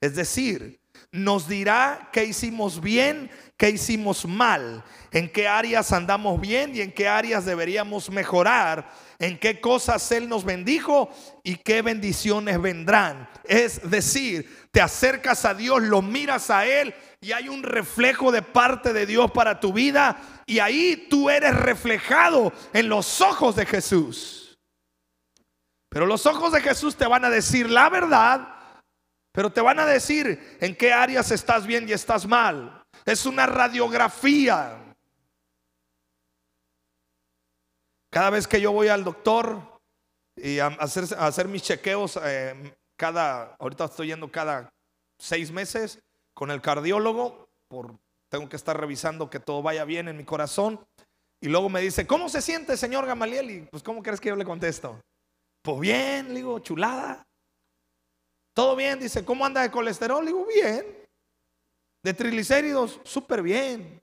Es 0.00 0.16
decir, 0.16 0.80
nos 1.12 1.48
dirá 1.48 2.08
que 2.12 2.24
hicimos 2.24 2.80
bien, 2.80 3.30
que 3.56 3.70
hicimos 3.70 4.26
mal, 4.26 4.82
en 5.12 5.30
qué 5.30 5.46
áreas 5.46 5.92
andamos 5.92 6.40
bien 6.40 6.74
y 6.74 6.80
en 6.80 6.92
qué 6.92 7.08
áreas 7.08 7.44
deberíamos 7.44 8.10
mejorar, 8.10 8.90
en 9.18 9.38
qué 9.38 9.60
cosas 9.60 10.10
Él 10.12 10.28
nos 10.28 10.44
bendijo 10.44 11.08
y 11.42 11.56
qué 11.56 11.82
bendiciones 11.82 12.60
vendrán. 12.60 13.28
Es 13.44 13.88
decir, 13.88 14.68
te 14.72 14.80
acercas 14.80 15.44
a 15.44 15.54
Dios, 15.54 15.82
lo 15.82 16.02
miras 16.02 16.50
a 16.50 16.66
Él 16.66 16.94
y 17.20 17.32
hay 17.32 17.48
un 17.48 17.62
reflejo 17.62 18.32
de 18.32 18.42
parte 18.42 18.92
de 18.92 19.06
Dios 19.06 19.30
para 19.30 19.60
tu 19.60 19.72
vida 19.72 20.16
y 20.46 20.58
ahí 20.58 21.06
tú 21.08 21.30
eres 21.30 21.54
reflejado 21.54 22.52
en 22.72 22.88
los 22.88 23.20
ojos 23.20 23.56
de 23.56 23.66
Jesús. 23.66 24.58
Pero 25.88 26.06
los 26.06 26.26
ojos 26.26 26.52
de 26.52 26.60
Jesús 26.60 26.96
te 26.96 27.06
van 27.06 27.24
a 27.24 27.30
decir 27.30 27.70
la 27.70 27.88
verdad, 27.88 28.53
pero 29.34 29.50
te 29.50 29.60
van 29.60 29.80
a 29.80 29.84
decir 29.84 30.56
en 30.60 30.76
qué 30.76 30.92
áreas 30.92 31.32
estás 31.32 31.66
bien 31.66 31.88
y 31.88 31.92
estás 31.92 32.24
mal. 32.24 32.84
Es 33.04 33.26
una 33.26 33.46
radiografía. 33.46 34.94
Cada 38.12 38.30
vez 38.30 38.46
que 38.46 38.60
yo 38.60 38.70
voy 38.70 38.86
al 38.86 39.02
doctor 39.02 39.80
y 40.36 40.60
a 40.60 40.68
hacer, 40.68 41.48
mis 41.48 41.64
chequeos, 41.64 42.16
eh, 42.22 42.76
cada, 42.96 43.56
ahorita 43.58 43.86
estoy 43.86 44.06
yendo 44.06 44.30
cada 44.30 44.72
seis 45.18 45.50
meses 45.50 45.98
con 46.32 46.52
el 46.52 46.60
cardiólogo, 46.60 47.48
por, 47.66 47.96
tengo 48.28 48.48
que 48.48 48.54
estar 48.54 48.78
revisando 48.78 49.30
que 49.30 49.40
todo 49.40 49.62
vaya 49.62 49.84
bien 49.84 50.06
en 50.06 50.16
mi 50.16 50.24
corazón. 50.24 50.78
Y 51.40 51.48
luego 51.48 51.68
me 51.68 51.80
dice, 51.80 52.06
¿cómo 52.06 52.28
se 52.28 52.40
siente, 52.40 52.76
señor 52.76 53.04
Gamaliel? 53.04 53.50
Y 53.50 53.60
pues, 53.62 53.82
¿cómo 53.82 54.00
crees 54.00 54.20
que 54.20 54.28
yo 54.28 54.36
le 54.36 54.44
contesto? 54.44 55.00
Pues 55.60 55.80
bien, 55.80 56.28
le 56.28 56.34
digo, 56.34 56.60
chulada. 56.60 57.26
Todo 58.54 58.76
bien, 58.76 59.00
dice, 59.00 59.24
¿cómo 59.24 59.44
anda 59.44 59.62
de 59.62 59.70
colesterol? 59.70 60.24
Le 60.24 60.30
digo, 60.30 60.46
bien. 60.46 60.86
De 62.04 62.14
triglicéridos, 62.14 63.00
súper 63.02 63.42
bien. 63.42 64.00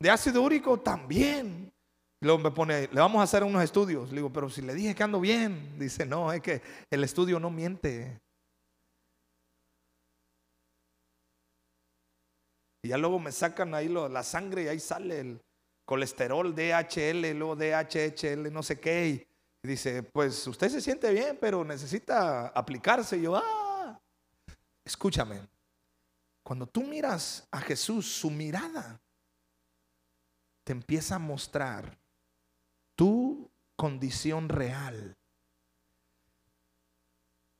De 0.00 0.10
ácido 0.10 0.42
úrico, 0.42 0.80
también. 0.80 1.70
luego 2.22 2.38
me 2.38 2.50
pone, 2.50 2.88
le 2.90 3.00
vamos 3.00 3.20
a 3.20 3.24
hacer 3.24 3.44
unos 3.44 3.62
estudios. 3.62 4.08
Le 4.08 4.16
digo, 4.16 4.32
pero 4.32 4.48
si 4.48 4.62
le 4.62 4.74
dije 4.74 4.94
que 4.94 5.02
ando 5.02 5.20
bien, 5.20 5.78
dice, 5.78 6.06
no, 6.06 6.32
es 6.32 6.40
que 6.40 6.62
el 6.90 7.04
estudio 7.04 7.38
no 7.38 7.50
miente. 7.50 8.18
Y 12.82 12.88
ya 12.88 12.96
luego 12.96 13.18
me 13.18 13.32
sacan 13.32 13.74
ahí 13.74 13.88
la 13.88 14.22
sangre 14.22 14.62
y 14.62 14.68
ahí 14.68 14.80
sale 14.80 15.20
el 15.20 15.40
colesterol, 15.84 16.54
DHL, 16.54 17.32
luego 17.36 17.56
DHL, 17.56 18.50
no 18.52 18.62
sé 18.62 18.80
qué. 18.80 19.08
Y 19.08 19.68
dice, 19.68 20.02
pues 20.02 20.46
usted 20.46 20.68
se 20.70 20.80
siente 20.80 21.12
bien, 21.12 21.36
pero 21.40 21.64
necesita 21.64 22.48
aplicarse. 22.48 23.18
Y 23.18 23.22
yo, 23.22 23.36
ah, 23.36 23.65
escúchame, 24.86 25.40
cuando 26.44 26.66
tú 26.66 26.84
miras 26.84 27.46
a 27.50 27.60
Jesús, 27.60 28.06
su 28.06 28.30
mirada 28.30 29.00
te 30.64 30.72
empieza 30.72 31.16
a 31.16 31.18
mostrar 31.18 31.98
tu 32.94 33.50
condición 33.74 34.48
real. 34.48 35.16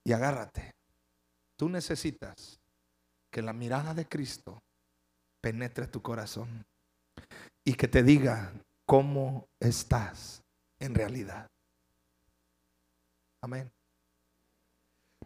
Y 0.05 0.13
agárrate, 0.13 0.73
tú 1.57 1.69
necesitas 1.69 2.61
que 3.31 3.43
la 3.43 3.53
mirada 3.53 3.93
de 3.93 4.09
Cristo 4.09 4.63
penetre 5.41 5.89
tu 5.89 6.01
corazón 6.01 6.65
y 7.65 7.75
que 7.75 7.89
te 7.89 8.05
diga 8.05 8.53
cómo 8.87 9.49
estás 9.59 10.45
en 10.79 10.95
realidad. 10.95 11.49
Amén. 13.43 13.76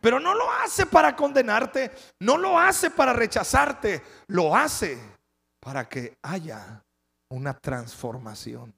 Pero 0.01 0.19
no 0.19 0.35
lo 0.35 0.51
hace 0.51 0.87
para 0.87 1.15
condenarte, 1.15 1.91
no 2.21 2.39
lo 2.39 2.59
hace 2.59 2.91
para 2.91 3.13
rechazarte, 3.13 4.03
lo 4.29 4.57
hace 4.57 4.99
para 5.61 5.89
que 5.89 6.17
haya 6.23 6.83
una 7.29 7.55
transformación. 7.59 8.75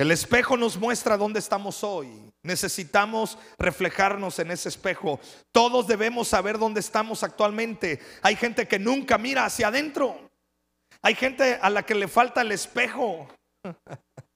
El 0.00 0.10
espejo 0.12 0.56
nos 0.56 0.78
muestra 0.78 1.18
dónde 1.18 1.40
estamos 1.40 1.84
hoy. 1.84 2.32
Necesitamos 2.42 3.36
reflejarnos 3.58 4.38
en 4.38 4.50
ese 4.50 4.70
espejo. 4.70 5.20
Todos 5.52 5.86
debemos 5.86 6.28
saber 6.28 6.58
dónde 6.58 6.80
estamos 6.80 7.22
actualmente. 7.22 8.00
Hay 8.22 8.34
gente 8.34 8.66
que 8.66 8.78
nunca 8.78 9.18
mira 9.18 9.44
hacia 9.44 9.68
adentro. 9.68 10.30
Hay 11.02 11.14
gente 11.14 11.58
a 11.60 11.68
la 11.68 11.82
que 11.82 11.94
le 11.94 12.08
falta 12.08 12.40
el 12.40 12.52
espejo. 12.52 13.28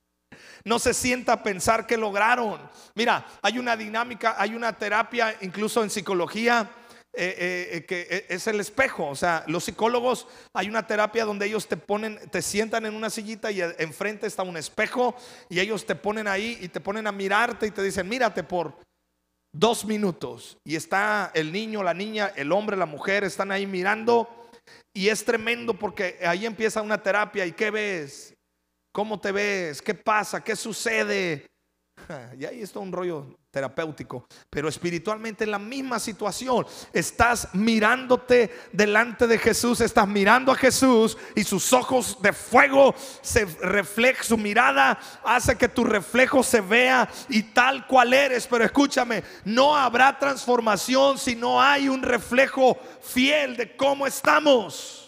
No 0.65 0.79
se 0.79 0.95
sienta 0.95 1.35
a 1.35 1.43
pensar 1.43 1.87
que 1.87 1.97
lograron. 1.97 2.59
Mira, 2.95 3.27
hay 3.43 3.59
una 3.59 3.77
dinámica, 3.77 4.37
hay 4.39 4.55
una 4.55 4.73
terapia, 4.73 5.37
incluso 5.43 5.83
en 5.83 5.91
psicología, 5.91 6.71
eh, 7.17 7.37
eh, 7.39 7.77
eh, 7.77 7.85
que 7.85 8.27
es 8.29 8.47
el 8.49 8.59
espejo. 8.59 9.07
O 9.07 9.15
sea, 9.15 9.45
los 9.47 9.65
psicólogos, 9.65 10.27
hay 10.53 10.69
una 10.69 10.87
terapia 10.87 11.25
donde 11.25 11.47
ellos 11.47 11.69
te 11.69 11.77
ponen, 11.77 12.19
te 12.31 12.43
sientan 12.43 12.87
en 12.87 12.95
una 12.95 13.09
sillita 13.09 13.53
y 13.53 13.61
enfrente 13.61 14.27
está 14.27 14.43
un 14.43 14.57
espejo 14.57 15.15
y 15.49 15.61
ellos 15.61 15.87
te 15.87 15.95
ponen 15.95 16.27
ahí 16.27 16.59
y 16.61 16.69
te 16.69 16.81
ponen 16.81 17.07
a 17.07 17.13
mirarte 17.13 17.67
y 17.67 17.71
te 17.71 17.83
dicen, 17.83 18.09
mírate 18.09 18.43
por 18.43 18.77
dos 19.53 19.85
minutos. 19.85 20.59
Y 20.65 20.75
está 20.75 21.31
el 21.35 21.53
niño, 21.53 21.85
la 21.85 21.95
niña, 21.95 22.33
el 22.35 22.51
hombre, 22.51 22.77
la 22.77 22.87
mujer, 22.87 23.23
están 23.23 23.53
ahí 23.53 23.67
mirando. 23.67 24.29
Y 24.93 25.09
es 25.09 25.25
tremendo 25.25 25.75
porque 25.75 26.19
ahí 26.27 26.47
empieza 26.47 26.83
una 26.83 27.03
terapia. 27.03 27.47
¿Y 27.47 27.53
qué 27.53 27.71
ves? 27.71 28.34
¿Cómo 28.95 29.19
te 29.19 29.33
ves? 29.33 29.83
¿Qué 29.83 29.93
pasa? 29.93 30.45
¿Qué 30.45 30.55
sucede? 30.55 31.47
Y 32.39 32.45
ahí 32.45 32.63
está 32.63 32.79
un 32.79 32.93
rollo 32.93 33.39
terapéutico, 33.51 34.27
pero 34.51 34.69
espiritualmente 34.69 35.43
en 35.43 35.51
la 35.51 35.59
misma 35.59 35.99
situación. 35.99 36.65
Estás 36.93 37.49
mirándote 37.55 38.53
delante 38.73 39.27
de 39.27 39.39
Jesús, 39.39 39.81
estás 39.81 40.07
mirando 40.07 40.53
a 40.53 40.57
Jesús 40.57 41.17
y 41.35 41.43
sus 41.43 41.73
ojos 41.73 42.21
de 42.23 42.33
fuego 42.33 42.95
se 43.21 43.47
reflejan, 43.63 44.25
su 44.25 44.37
mirada 44.37 44.99
hace 45.25 45.57
que 45.57 45.69
tu 45.69 45.83
reflejo 45.83 46.45
se 46.45 46.61
vea 46.61 47.09
y 47.29 47.43
tal 47.43 47.89
cual 47.89 48.13
eres. 48.13 48.47
Pero 48.47 48.65
escúchame, 48.65 49.25
no 49.45 49.77
habrá 49.77 50.17
transformación 50.17 51.19
si 51.19 51.35
no 51.35 51.61
hay 51.61 51.89
un 51.89 52.03
reflejo 52.03 52.79
fiel 53.01 53.57
de 53.57 53.77
cómo 53.77 54.07
estamos. 54.07 55.04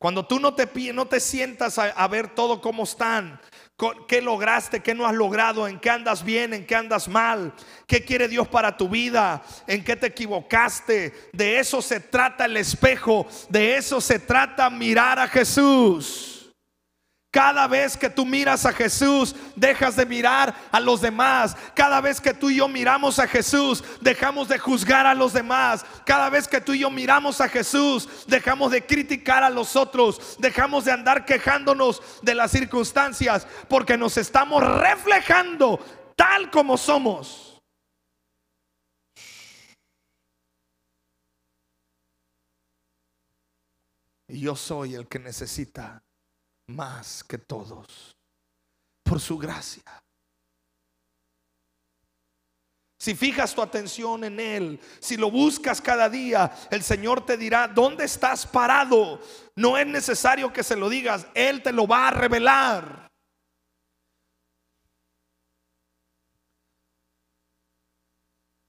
Cuando 0.00 0.24
tú 0.24 0.40
no 0.40 0.54
te, 0.54 0.66
no 0.94 1.08
te 1.08 1.20
sientas 1.20 1.78
a, 1.78 2.08
ver 2.08 2.28
todo 2.28 2.62
cómo 2.62 2.84
están, 2.84 3.38
qué 4.08 4.22
lograste, 4.22 4.80
qué 4.80 4.94
no 4.94 5.06
has 5.06 5.12
logrado, 5.12 5.68
en 5.68 5.78
qué 5.78 5.90
andas 5.90 6.24
bien, 6.24 6.54
en 6.54 6.64
qué 6.64 6.74
andas 6.74 7.06
mal, 7.06 7.52
qué 7.86 8.02
quiere 8.02 8.26
Dios 8.26 8.48
para 8.48 8.78
tu 8.78 8.88
vida, 8.88 9.42
en 9.66 9.84
qué 9.84 9.96
te 9.96 10.06
equivocaste. 10.06 11.28
De 11.34 11.58
eso 11.58 11.82
se 11.82 12.00
trata 12.00 12.46
el 12.46 12.56
espejo, 12.56 13.26
de 13.50 13.76
eso 13.76 14.00
se 14.00 14.18
trata 14.18 14.70
mirar 14.70 15.18
a 15.18 15.28
Jesús. 15.28 16.29
Cada 17.30 17.68
vez 17.68 17.96
que 17.96 18.10
tú 18.10 18.26
miras 18.26 18.66
a 18.66 18.72
Jesús, 18.72 19.36
dejas 19.54 19.94
de 19.94 20.04
mirar 20.04 20.52
a 20.72 20.80
los 20.80 21.00
demás. 21.00 21.56
Cada 21.76 22.00
vez 22.00 22.20
que 22.20 22.34
tú 22.34 22.50
y 22.50 22.56
yo 22.56 22.66
miramos 22.66 23.20
a 23.20 23.28
Jesús, 23.28 23.84
dejamos 24.00 24.48
de 24.48 24.58
juzgar 24.58 25.06
a 25.06 25.14
los 25.14 25.32
demás. 25.32 25.86
Cada 26.04 26.28
vez 26.28 26.48
que 26.48 26.60
tú 26.60 26.72
y 26.72 26.80
yo 26.80 26.90
miramos 26.90 27.40
a 27.40 27.48
Jesús, 27.48 28.08
dejamos 28.26 28.72
de 28.72 28.84
criticar 28.84 29.44
a 29.44 29.50
los 29.50 29.76
otros. 29.76 30.38
Dejamos 30.40 30.84
de 30.84 30.90
andar 30.90 31.24
quejándonos 31.24 32.02
de 32.20 32.34
las 32.34 32.50
circunstancias 32.50 33.46
porque 33.68 33.96
nos 33.96 34.16
estamos 34.16 34.64
reflejando 34.64 35.78
tal 36.16 36.50
como 36.50 36.76
somos. 36.76 37.62
Y 44.26 44.40
yo 44.40 44.56
soy 44.56 44.96
el 44.96 45.06
que 45.06 45.20
necesita 45.20 46.02
más 46.74 47.24
que 47.24 47.38
todos 47.38 48.16
por 49.02 49.20
su 49.20 49.36
gracia. 49.38 49.82
Si 52.98 53.14
fijas 53.14 53.54
tu 53.54 53.62
atención 53.62 54.24
en 54.24 54.38
Él, 54.38 54.80
si 55.00 55.16
lo 55.16 55.30
buscas 55.30 55.80
cada 55.80 56.10
día, 56.10 56.52
el 56.70 56.82
Señor 56.82 57.24
te 57.24 57.38
dirá, 57.38 57.66
¿dónde 57.66 58.04
estás 58.04 58.46
parado? 58.46 59.20
No 59.56 59.78
es 59.78 59.86
necesario 59.86 60.52
que 60.52 60.62
se 60.62 60.76
lo 60.76 60.90
digas, 60.90 61.26
Él 61.34 61.62
te 61.62 61.72
lo 61.72 61.86
va 61.86 62.08
a 62.08 62.10
revelar. 62.10 63.10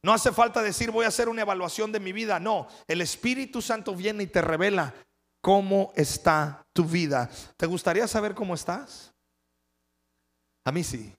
No 0.03 0.13
hace 0.13 0.31
falta 0.31 0.61
decir 0.61 0.91
voy 0.91 1.05
a 1.05 1.09
hacer 1.09 1.29
una 1.29 1.41
evaluación 1.41 1.91
de 1.91 1.99
mi 1.99 2.13
vida. 2.13 2.39
No, 2.39 2.67
el 2.87 3.01
Espíritu 3.01 3.61
Santo 3.61 3.95
viene 3.95 4.23
y 4.23 4.27
te 4.27 4.41
revela 4.41 4.93
cómo 5.41 5.91
está 5.95 6.65
tu 6.73 6.85
vida. 6.85 7.29
¿Te 7.57 7.65
gustaría 7.65 8.07
saber 8.07 8.33
cómo 8.33 8.53
estás? 8.53 9.11
A 10.63 10.71
mí 10.71 10.83
sí. 10.83 11.13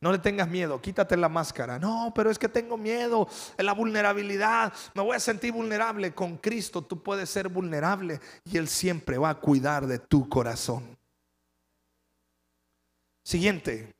No 0.00 0.10
le 0.10 0.18
tengas 0.18 0.48
miedo, 0.48 0.82
quítate 0.82 1.16
la 1.16 1.28
máscara. 1.28 1.78
No, 1.78 2.12
pero 2.12 2.28
es 2.28 2.36
que 2.36 2.48
tengo 2.48 2.76
miedo, 2.76 3.28
la 3.56 3.72
vulnerabilidad, 3.72 4.72
me 4.94 5.02
voy 5.02 5.14
a 5.14 5.20
sentir 5.20 5.52
vulnerable. 5.52 6.12
Con 6.12 6.38
Cristo 6.38 6.82
tú 6.82 7.00
puedes 7.00 7.30
ser 7.30 7.48
vulnerable 7.48 8.20
y 8.44 8.56
Él 8.56 8.66
siempre 8.66 9.16
va 9.16 9.30
a 9.30 9.38
cuidar 9.38 9.86
de 9.86 10.00
tu 10.00 10.28
corazón. 10.28 10.98
Siguiente. 13.24 13.94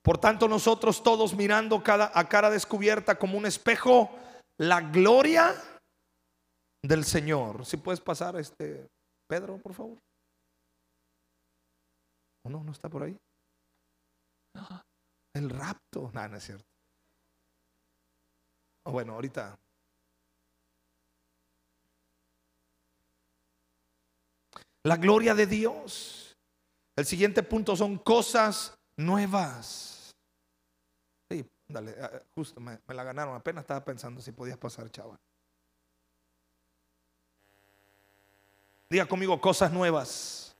Por 0.00 0.16
tanto, 0.16 0.48
nosotros 0.48 1.02
todos 1.02 1.34
mirando 1.34 1.82
cada, 1.82 2.10
a 2.14 2.28
cara 2.28 2.48
descubierta 2.48 3.18
como 3.18 3.36
un 3.36 3.44
espejo, 3.44 4.10
la 4.56 4.80
gloria 4.80 5.54
del 6.86 7.04
Señor. 7.04 7.64
Si 7.66 7.76
puedes 7.76 8.00
pasar, 8.00 8.36
este 8.36 8.88
Pedro, 9.28 9.58
por 9.58 9.74
favor. 9.74 9.98
¿O 12.44 12.48
no? 12.48 12.62
¿No 12.62 12.72
está 12.72 12.88
por 12.88 13.02
ahí? 13.02 13.18
El 15.34 15.50
rapto. 15.50 16.10
No, 16.14 16.28
no 16.28 16.36
es 16.36 16.44
cierto. 16.44 16.64
bueno, 18.84 19.14
ahorita. 19.14 19.58
La 24.84 24.96
gloria 24.96 25.34
de 25.34 25.46
Dios. 25.46 26.36
El 26.96 27.04
siguiente 27.04 27.42
punto 27.42 27.76
son 27.76 27.98
cosas 27.98 28.74
nuevas. 28.96 30.14
Sí, 31.30 31.44
dale, 31.68 31.94
eh, 31.98 32.22
justo 32.34 32.60
me, 32.60 32.80
la 32.86 33.04
ganaron. 33.04 33.34
Apenas 33.34 33.62
estaba 33.62 33.84
pensando 33.84 34.22
si 34.22 34.32
podías 34.32 34.56
pasar, 34.56 34.88
chaval. 34.90 35.18
Diga 38.88 39.06
conmigo 39.06 39.40
cosas 39.40 39.72
nuevas. 39.72 40.56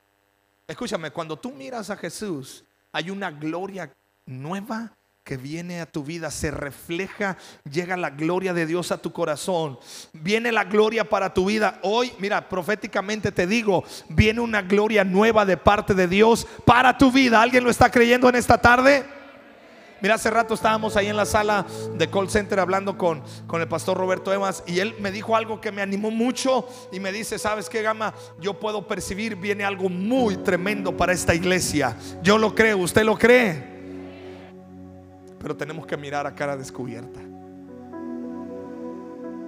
Escúchame, 0.67 1.11
cuando 1.11 1.37
tú 1.37 1.51
miras 1.51 1.89
a 1.89 1.95
Jesús, 1.95 2.65
hay 2.91 3.09
una 3.09 3.31
gloria 3.31 3.93
nueva 4.25 4.91
que 5.23 5.37
viene 5.37 5.81
a 5.81 5.85
tu 5.85 6.03
vida, 6.03 6.31
se 6.31 6.51
refleja, 6.51 7.37
llega 7.69 7.97
la 7.97 8.09
gloria 8.09 8.53
de 8.53 8.65
Dios 8.65 8.91
a 8.91 8.97
tu 8.97 9.11
corazón, 9.11 9.77
viene 10.13 10.53
la 10.53 10.63
gloria 10.63 11.09
para 11.09 11.33
tu 11.33 11.45
vida. 11.45 11.79
Hoy, 11.83 12.13
mira, 12.19 12.47
proféticamente 12.47 13.31
te 13.31 13.45
digo, 13.45 13.83
viene 14.09 14.39
una 14.39 14.61
gloria 14.61 15.03
nueva 15.03 15.45
de 15.45 15.57
parte 15.57 15.93
de 15.93 16.07
Dios 16.07 16.47
para 16.65 16.97
tu 16.97 17.11
vida. 17.11 17.41
¿Alguien 17.41 17.63
lo 17.63 17.69
está 17.69 17.91
creyendo 17.91 18.29
en 18.29 18.35
esta 18.35 18.57
tarde? 18.57 19.16
Mira, 20.01 20.15
hace 20.15 20.29
rato 20.29 20.53
estábamos 20.53 20.95
ahí 20.95 21.07
en 21.07 21.17
la 21.17 21.25
sala 21.25 21.65
de 21.95 22.09
call 22.09 22.29
center 22.29 22.59
hablando 22.59 22.97
con, 22.97 23.23
con 23.47 23.61
el 23.61 23.67
pastor 23.67 23.97
Roberto 23.97 24.31
Emas 24.31 24.63
y 24.67 24.79
él 24.79 24.95
me 24.99 25.11
dijo 25.11 25.35
algo 25.35 25.59
que 25.59 25.71
me 25.71 25.81
animó 25.81 26.11
mucho 26.11 26.67
y 26.91 26.99
me 26.99 27.11
dice, 27.11 27.39
¿sabes 27.39 27.69
qué, 27.69 27.81
Gama? 27.81 28.13
Yo 28.39 28.59
puedo 28.59 28.87
percibir, 28.87 29.35
viene 29.35 29.63
algo 29.63 29.89
muy 29.89 30.37
tremendo 30.37 30.95
para 30.95 31.13
esta 31.13 31.33
iglesia. 31.33 31.97
Yo 32.21 32.37
lo 32.37 32.53
creo, 32.53 32.77
¿usted 32.77 33.03
lo 33.03 33.17
cree? 33.17 33.77
Pero 35.39 35.55
tenemos 35.55 35.87
que 35.87 35.97
mirar 35.97 36.27
a 36.27 36.35
cara 36.35 36.55
descubierta. 36.55 37.19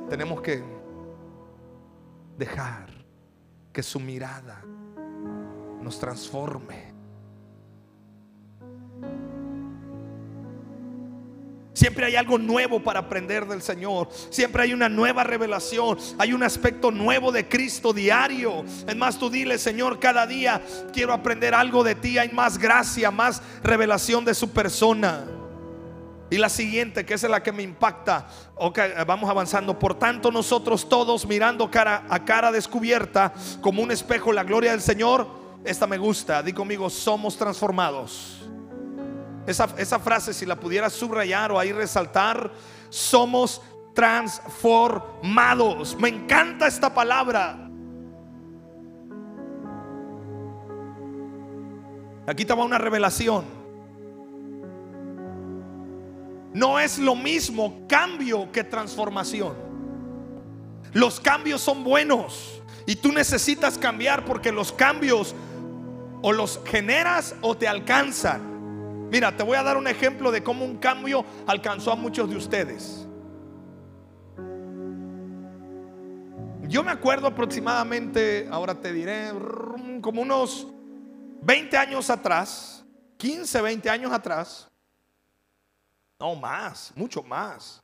Tenemos 0.09 0.41
que 0.41 0.63
dejar 2.37 2.87
que 3.71 3.83
su 3.83 3.99
mirada 3.99 4.63
nos 5.81 5.99
transforme 5.99 6.89
Siempre 11.73 12.05
hay 12.05 12.15
algo 12.15 12.37
nuevo 12.37 12.81
para 12.81 13.01
aprender 13.01 13.45
del 13.45 13.61
Señor. 13.61 14.09
Siempre 14.29 14.63
hay 14.63 14.73
una 14.73 14.89
nueva 14.89 15.23
revelación. 15.23 15.97
Hay 16.17 16.33
un 16.33 16.43
aspecto 16.43 16.91
nuevo 16.91 17.31
de 17.31 17.47
Cristo 17.47 17.93
diario. 17.93 18.65
Es 18.87 18.95
más, 18.95 19.17
tú 19.17 19.29
dile, 19.29 19.57
Señor, 19.57 19.99
cada 19.99 20.25
día 20.25 20.61
quiero 20.91 21.13
aprender 21.13 21.53
algo 21.53 21.83
de 21.83 21.95
ti. 21.95 22.17
Hay 22.17 22.29
más 22.29 22.57
gracia, 22.57 23.11
más 23.11 23.41
revelación 23.63 24.25
de 24.25 24.33
su 24.33 24.49
persona. 24.49 25.25
Y 26.31 26.37
la 26.37 26.49
siguiente, 26.49 27.05
que 27.05 27.13
es 27.13 27.23
la 27.23 27.41
que 27.41 27.51
me 27.51 27.63
impacta. 27.63 28.27
Ok, 28.55 28.79
vamos 29.07 29.29
avanzando. 29.29 29.77
Por 29.77 29.97
tanto, 29.97 30.31
nosotros 30.31 30.89
todos 30.89 31.25
mirando 31.25 31.71
cara 31.71 32.05
a 32.09 32.25
cara 32.25 32.51
descubierta, 32.51 33.33
como 33.61 33.81
un 33.81 33.91
espejo, 33.91 34.33
la 34.33 34.43
gloria 34.43 34.71
del 34.71 34.81
Señor. 34.81 35.27
Esta 35.63 35.87
me 35.87 35.97
gusta. 35.97 36.43
Di 36.43 36.51
conmigo, 36.53 36.89
somos 36.89 37.37
transformados 37.37 38.38
esa, 39.49 39.99
frase, 39.99 40.33
si 40.33 40.45
la 40.45 40.59
pudiera 40.59 40.89
subrayar 40.89 41.51
o 41.51 41.59
ahí 41.59 41.71
resaltar, 41.71 42.51
somos 42.89 43.61
transformados. 43.95 45.97
Me 45.99 46.09
encanta 46.09 46.67
esta 46.67 46.93
palabra. 46.93 47.57
Aquí 52.27 52.43
estaba 52.43 52.63
una 52.63 52.77
revelación. 52.77 53.43
No 56.53 56.79
es 56.79 56.99
lo 56.99 57.15
mismo 57.15 57.87
cambio 57.87 58.51
que 58.51 58.63
transformación. 58.63 59.55
Los 60.93 61.19
cambios 61.19 61.61
son 61.61 61.83
buenos 61.83 62.61
y 62.85 62.95
tú 62.95 63.11
necesitas 63.11 63.79
cambiar 63.79 64.25
porque 64.25 64.51
los 64.51 64.71
cambios 64.71 65.33
o 66.21 66.31
los 66.31 66.59
generas 66.65 67.35
o 67.41 67.57
te 67.57 67.67
alcanzan. 67.67 68.48
Mira, 69.09 69.35
te 69.35 69.41
voy 69.41 69.57
a 69.57 69.63
dar 69.63 69.75
un 69.75 69.87
ejemplo 69.87 70.31
de 70.31 70.43
cómo 70.43 70.63
un 70.63 70.77
cambio 70.77 71.25
alcanzó 71.47 71.91
a 71.91 71.95
muchos 71.95 72.29
de 72.29 72.35
ustedes. 72.35 73.07
Yo 76.67 76.83
me 76.83 76.91
acuerdo 76.91 77.25
aproximadamente, 77.25 78.47
ahora 78.51 78.75
te 78.75 78.93
diré, 78.93 79.31
como 80.01 80.21
unos 80.21 80.67
20 81.41 81.75
años 81.75 82.11
atrás, 82.11 82.85
15, 83.17 83.61
20 83.61 83.89
años 83.89 84.11
atrás, 84.11 84.69
no 86.19 86.35
más, 86.35 86.91
mucho 86.95 87.23
más, 87.23 87.81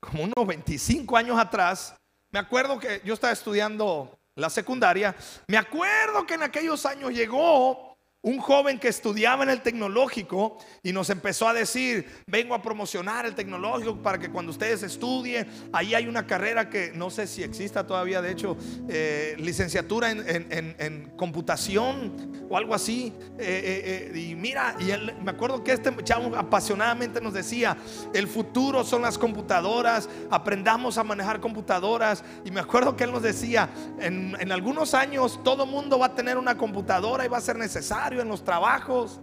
como 0.00 0.22
unos 0.22 0.46
25 0.46 1.14
años 1.14 1.38
atrás, 1.38 1.94
me 2.30 2.38
acuerdo 2.38 2.78
que 2.78 3.02
yo 3.04 3.12
estaba 3.12 3.34
estudiando 3.34 4.18
la 4.34 4.48
secundaria, 4.48 5.14
me 5.46 5.58
acuerdo 5.58 6.24
que 6.26 6.34
en 6.34 6.44
aquellos 6.44 6.86
años 6.86 7.10
llegó 7.10 7.89
un 8.22 8.38
joven 8.38 8.78
que 8.78 8.88
estudiaba 8.88 9.44
en 9.44 9.50
el 9.50 9.62
tecnológico 9.62 10.58
y 10.82 10.92
nos 10.92 11.08
empezó 11.08 11.48
a 11.48 11.54
decir, 11.54 12.06
vengo 12.26 12.54
a 12.54 12.60
promocionar 12.60 13.24
el 13.24 13.34
tecnológico 13.34 13.96
para 14.02 14.18
que 14.18 14.30
cuando 14.30 14.52
ustedes 14.52 14.82
estudien, 14.82 15.48
ahí 15.72 15.94
hay 15.94 16.06
una 16.06 16.26
carrera 16.26 16.68
que 16.68 16.92
no 16.94 17.08
sé 17.08 17.26
si 17.26 17.42
exista 17.42 17.86
todavía, 17.86 18.20
de 18.20 18.32
hecho, 18.32 18.58
eh, 18.88 19.36
licenciatura 19.38 20.10
en, 20.10 21.12
computación 21.16 22.46
o 22.50 22.56
algo 22.56 22.74
así. 22.74 23.12
Eh, 23.38 24.10
eh, 24.12 24.18
y 24.18 24.34
mira, 24.34 24.76
y 24.78 24.90
él, 24.90 25.14
me 25.22 25.30
acuerdo 25.30 25.64
que 25.64 25.72
este 25.72 25.94
chavo 26.04 26.36
apasionadamente 26.36 27.20
nos 27.20 27.32
decía, 27.32 27.76
el 28.12 28.28
futuro 28.28 28.84
son 28.84 29.02
las 29.02 29.16
computadoras, 29.16 30.08
aprendamos 30.30 30.98
a 30.98 31.04
manejar 31.04 31.40
computadoras. 31.40 32.22
Y 32.44 32.50
me 32.50 32.60
acuerdo 32.60 32.96
que 32.96 33.04
él 33.04 33.12
nos 33.12 33.22
decía, 33.22 33.70
en, 33.98 34.36
en 34.38 34.52
algunos 34.52 34.92
años 34.92 35.40
todo 35.42 35.64
mundo 35.64 35.98
va 35.98 36.06
a 36.06 36.14
tener 36.14 36.36
una 36.36 36.56
computadora 36.58 37.24
y 37.24 37.28
va 37.28 37.38
a 37.38 37.42
ser 37.42 37.56
necesario 37.56 38.09
en 38.18 38.28
los 38.28 38.42
trabajos. 38.42 39.20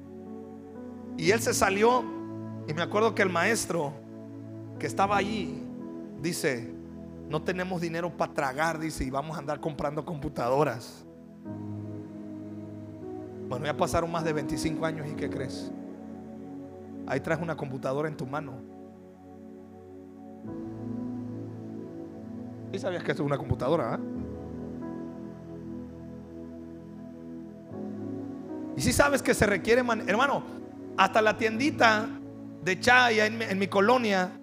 Y 1.18 1.32
él 1.32 1.42
se 1.42 1.54
salió 1.54 2.04
y 2.68 2.74
me 2.74 2.82
acuerdo 2.82 3.16
que 3.16 3.24
el 3.24 3.30
maestro 3.30 3.92
que 4.80 4.88
estaba 4.88 5.18
allí 5.18 5.64
dice, 6.22 6.72
no 7.30 7.42
tenemos 7.42 7.82
dinero 7.82 8.16
para 8.16 8.34
tragar, 8.34 8.80
dice, 8.80 9.04
y 9.04 9.10
vamos 9.10 9.36
a 9.36 9.40
andar 9.40 9.60
comprando 9.60 10.06
computadoras. 10.06 11.06
Bueno, 13.50 13.66
ya 13.66 13.76
pasaron 13.76 14.12
más 14.12 14.24
de 14.24 14.34
25 14.34 14.86
años 14.86 15.08
y 15.10 15.16
¿qué 15.16 15.30
crees? 15.30 15.72
Ahí 17.08 17.20
traes 17.20 17.42
una 17.42 17.56
computadora 17.56 18.08
en 18.08 18.18
tu 18.18 18.26
mano. 18.26 18.54
¿Y 22.72 22.80
sabías 22.80 23.04
que 23.04 23.14
es 23.14 23.20
una 23.20 23.38
computadora? 23.38 23.96
¿ah? 23.96 24.00
Y 28.78 28.82
si 28.82 28.94
sabes 28.94 29.24
que 29.24 29.34
se 29.34 29.48
requiere, 29.48 29.82
hermano, 30.06 30.44
hasta 30.98 31.20
la 31.20 31.36
tiendita 31.36 32.08
de 32.64 32.80
Chaya 32.80 33.26
en, 33.26 33.58
mi 33.58 33.68
colonia 33.68 34.40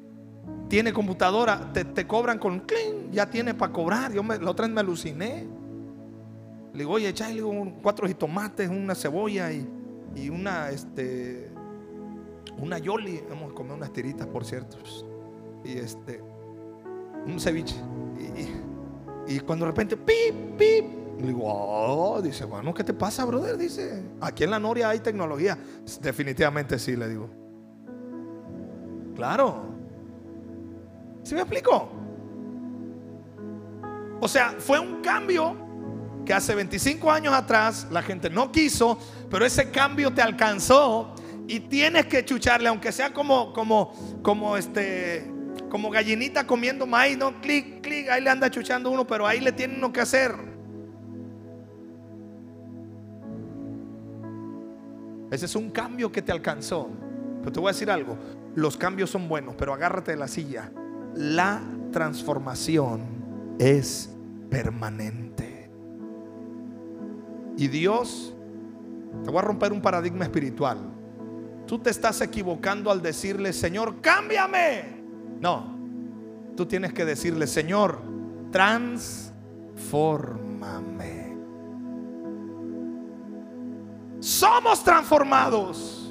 tiene 0.68 0.92
computadora, 0.92 1.72
te, 1.72 2.04
cobran 2.04 2.40
con 2.40 2.60
clean, 2.60 3.12
ya 3.12 3.30
tiene 3.30 3.54
para 3.54 3.72
cobrar. 3.72 4.12
Yo 4.12 4.24
la 4.24 4.50
otra 4.50 4.66
vez 4.66 4.74
me 4.74 4.80
aluciné. 4.80 5.46
Le 6.72 6.78
digo, 6.80 6.94
oye, 6.94 7.08
echale 7.08 7.40
cuatro 7.80 8.08
jitomates, 8.08 8.68
una 8.68 8.96
cebolla 8.96 9.52
y, 9.52 9.68
y 10.16 10.28
una, 10.30 10.70
este, 10.70 11.48
una 12.58 12.78
yoli. 12.78 13.22
Hemos 13.30 13.52
comido 13.52 13.76
unas 13.76 13.92
tiritas, 13.92 14.26
por 14.26 14.44
cierto. 14.44 14.78
Y 15.64 15.78
este, 15.78 16.20
un 17.24 17.38
ceviche. 17.38 17.76
Y, 19.28 19.38
cuando 19.40 19.64
de 19.64 19.70
repente, 19.70 19.96
pip, 19.96 20.58
pip. 20.58 21.03
Le 21.18 21.28
digo, 21.28 21.42
oh, 21.44 22.20
dice, 22.20 22.44
bueno, 22.44 22.74
¿qué 22.74 22.84
te 22.84 22.92
pasa, 22.92 23.24
brother? 23.24 23.56
Dice, 23.56 24.02
aquí 24.20 24.44
en 24.44 24.50
la 24.50 24.58
Noria 24.58 24.88
hay 24.88 25.00
tecnología. 25.00 25.56
Definitivamente 26.00 26.78
sí, 26.78 26.96
le 26.96 27.08
digo. 27.08 27.30
Claro. 29.14 29.66
¿Sí 31.22 31.34
me 31.34 31.42
explico? 31.42 31.88
O 34.20 34.28
sea, 34.28 34.54
fue 34.58 34.78
un 34.78 35.00
cambio 35.02 35.56
que 36.24 36.32
hace 36.32 36.54
25 36.54 37.10
años 37.10 37.34
atrás 37.34 37.86
la 37.90 38.02
gente 38.02 38.30
no 38.30 38.50
quiso, 38.50 38.98
pero 39.30 39.44
ese 39.44 39.70
cambio 39.70 40.12
te 40.12 40.22
alcanzó 40.22 41.14
y 41.46 41.60
tienes 41.60 42.06
que 42.06 42.24
chucharle, 42.24 42.68
aunque 42.68 42.90
sea 42.90 43.12
como, 43.12 43.52
como, 43.52 43.92
como 44.22 44.56
este, 44.56 45.30
como 45.68 45.90
gallinita 45.90 46.46
comiendo 46.46 46.86
maíz, 46.86 47.18
no, 47.18 47.40
clic, 47.40 47.82
clic, 47.82 48.08
ahí 48.08 48.22
le 48.22 48.30
anda 48.30 48.50
chuchando 48.50 48.90
uno, 48.90 49.06
pero 49.06 49.26
ahí 49.26 49.40
le 49.40 49.52
tiene 49.52 49.76
uno 49.76 49.92
que 49.92 50.00
hacer. 50.00 50.53
Ese 55.34 55.46
es 55.46 55.56
un 55.56 55.70
cambio 55.70 56.12
que 56.12 56.22
te 56.22 56.30
alcanzó. 56.30 56.88
Pero 57.40 57.52
te 57.52 57.60
voy 57.60 57.70
a 57.70 57.72
decir 57.72 57.90
algo, 57.90 58.16
los 58.54 58.76
cambios 58.76 59.10
son 59.10 59.28
buenos, 59.28 59.56
pero 59.56 59.74
agárrate 59.74 60.12
de 60.12 60.16
la 60.16 60.28
silla. 60.28 60.70
La 61.14 61.60
transformación 61.90 63.02
es 63.58 64.10
permanente. 64.48 65.68
Y 67.56 67.66
Dios, 67.68 68.34
te 69.24 69.30
voy 69.30 69.38
a 69.38 69.42
romper 69.42 69.72
un 69.72 69.82
paradigma 69.82 70.24
espiritual. 70.24 70.78
Tú 71.66 71.78
te 71.78 71.90
estás 71.90 72.20
equivocando 72.20 72.90
al 72.90 73.00
decirle, 73.02 73.52
Señor, 73.52 74.00
cámbiame. 74.00 75.02
No, 75.40 75.76
tú 76.56 76.66
tienes 76.66 76.92
que 76.92 77.04
decirle, 77.04 77.48
Señor, 77.48 78.00
transformame. 78.52 81.23
Somos 84.24 84.82
transformados. 84.82 86.10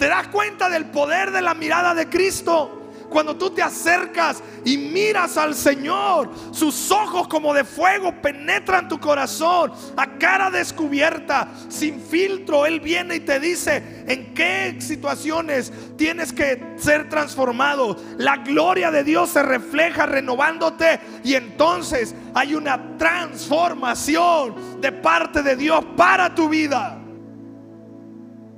¿Te 0.00 0.08
das 0.08 0.26
cuenta 0.26 0.68
del 0.68 0.86
poder 0.86 1.30
de 1.30 1.42
la 1.42 1.54
mirada 1.54 1.94
de 1.94 2.08
Cristo? 2.08 2.90
Cuando 3.08 3.36
tú 3.36 3.50
te 3.50 3.62
acercas 3.62 4.42
y 4.64 4.76
miras 4.76 5.36
al 5.36 5.54
Señor, 5.54 6.32
sus 6.50 6.90
ojos 6.90 7.28
como 7.28 7.54
de 7.54 7.62
fuego 7.62 8.20
penetran 8.20 8.88
tu 8.88 8.98
corazón 8.98 9.70
a 9.96 10.18
cara 10.18 10.50
descubierta, 10.50 11.46
sin 11.68 12.00
filtro. 12.00 12.66
Él 12.66 12.80
viene 12.80 13.14
y 13.14 13.20
te 13.20 13.38
dice 13.38 14.04
en 14.08 14.34
qué 14.34 14.78
situaciones 14.80 15.72
tienes 15.96 16.32
que 16.32 16.74
ser 16.78 17.08
transformado. 17.08 17.96
La 18.18 18.38
gloria 18.38 18.90
de 18.90 19.04
Dios 19.04 19.30
se 19.30 19.44
refleja 19.44 20.04
renovándote 20.04 20.98
y 21.22 21.34
entonces 21.34 22.12
hay 22.34 22.56
una 22.56 22.98
transformación 22.98 24.80
de 24.80 24.90
parte 24.90 25.44
de 25.44 25.54
Dios 25.54 25.84
para 25.96 26.34
tu 26.34 26.48
vida. 26.48 27.02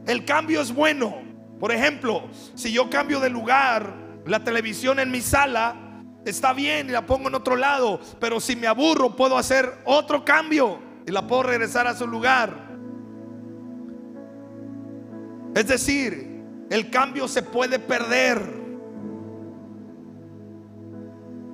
El 0.06 0.24
cambio 0.24 0.60
es 0.60 0.72
bueno. 0.72 1.16
Por 1.58 1.72
ejemplo, 1.72 2.24
si 2.54 2.72
yo 2.72 2.88
cambio 2.88 3.18
de 3.20 3.30
lugar, 3.30 3.94
la 4.26 4.44
televisión 4.44 4.98
en 4.98 5.10
mi 5.10 5.20
sala 5.20 6.02
está 6.24 6.52
bien 6.52 6.88
y 6.88 6.92
la 6.92 7.06
pongo 7.06 7.28
en 7.28 7.34
otro 7.34 7.56
lado, 7.56 8.00
pero 8.20 8.40
si 8.40 8.56
me 8.56 8.66
aburro 8.66 9.16
puedo 9.16 9.38
hacer 9.38 9.72
otro 9.84 10.24
cambio 10.24 10.78
y 11.06 11.12
la 11.12 11.26
puedo 11.26 11.44
regresar 11.44 11.86
a 11.86 11.94
su 11.94 12.06
lugar. 12.06 12.66
Es 15.54 15.66
decir, 15.68 16.42
el 16.68 16.90
cambio 16.90 17.26
se 17.28 17.42
puede 17.42 17.78
perder. 17.78 18.38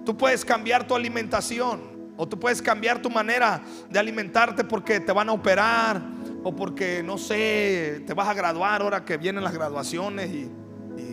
Tú 0.05 0.17
puedes 0.17 0.45
cambiar 0.45 0.87
tu 0.87 0.97
alimentación 0.97 2.13
o 2.17 2.27
tú 2.27 2.39
puedes 2.39 2.61
cambiar 2.61 3.01
tu 3.01 3.09
manera 3.09 3.63
de 3.89 3.99
alimentarte 3.99 4.65
porque 4.65 4.99
te 4.99 5.13
van 5.13 5.29
a 5.29 5.33
operar 5.33 6.03
o 6.45 6.55
porque, 6.55 7.03
no 7.03 7.19
sé, 7.19 8.03
te 8.07 8.15
vas 8.15 8.29
a 8.29 8.35
graduar 8.35 8.83
ahora 8.83 9.05
que 9.05 9.17
vienen 9.17 9.45
las 9.45 9.53
graduaciones 9.53 10.31
y 10.31 10.51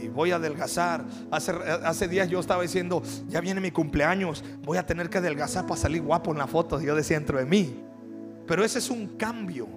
voy 0.09 0.31
a 0.31 0.35
adelgazar. 0.35 1.05
Hace, 1.31 1.51
hace 1.51 2.07
días 2.07 2.29
yo 2.29 2.39
estaba 2.39 2.61
diciendo, 2.61 3.01
ya 3.27 3.41
viene 3.41 3.61
mi 3.61 3.71
cumpleaños, 3.71 4.43
voy 4.63 4.77
a 4.77 4.85
tener 4.85 5.09
que 5.09 5.19
adelgazar 5.19 5.65
para 5.65 5.79
salir 5.79 6.01
guapo 6.01 6.31
en 6.31 6.37
la 6.37 6.47
foto. 6.47 6.81
Yo 6.81 6.95
decía 6.95 7.17
dentro 7.17 7.37
de 7.37 7.45
mí. 7.45 7.83
Pero 8.45 8.63
ese 8.63 8.79
es 8.79 8.89
un 8.89 9.07
cambio. 9.15 9.67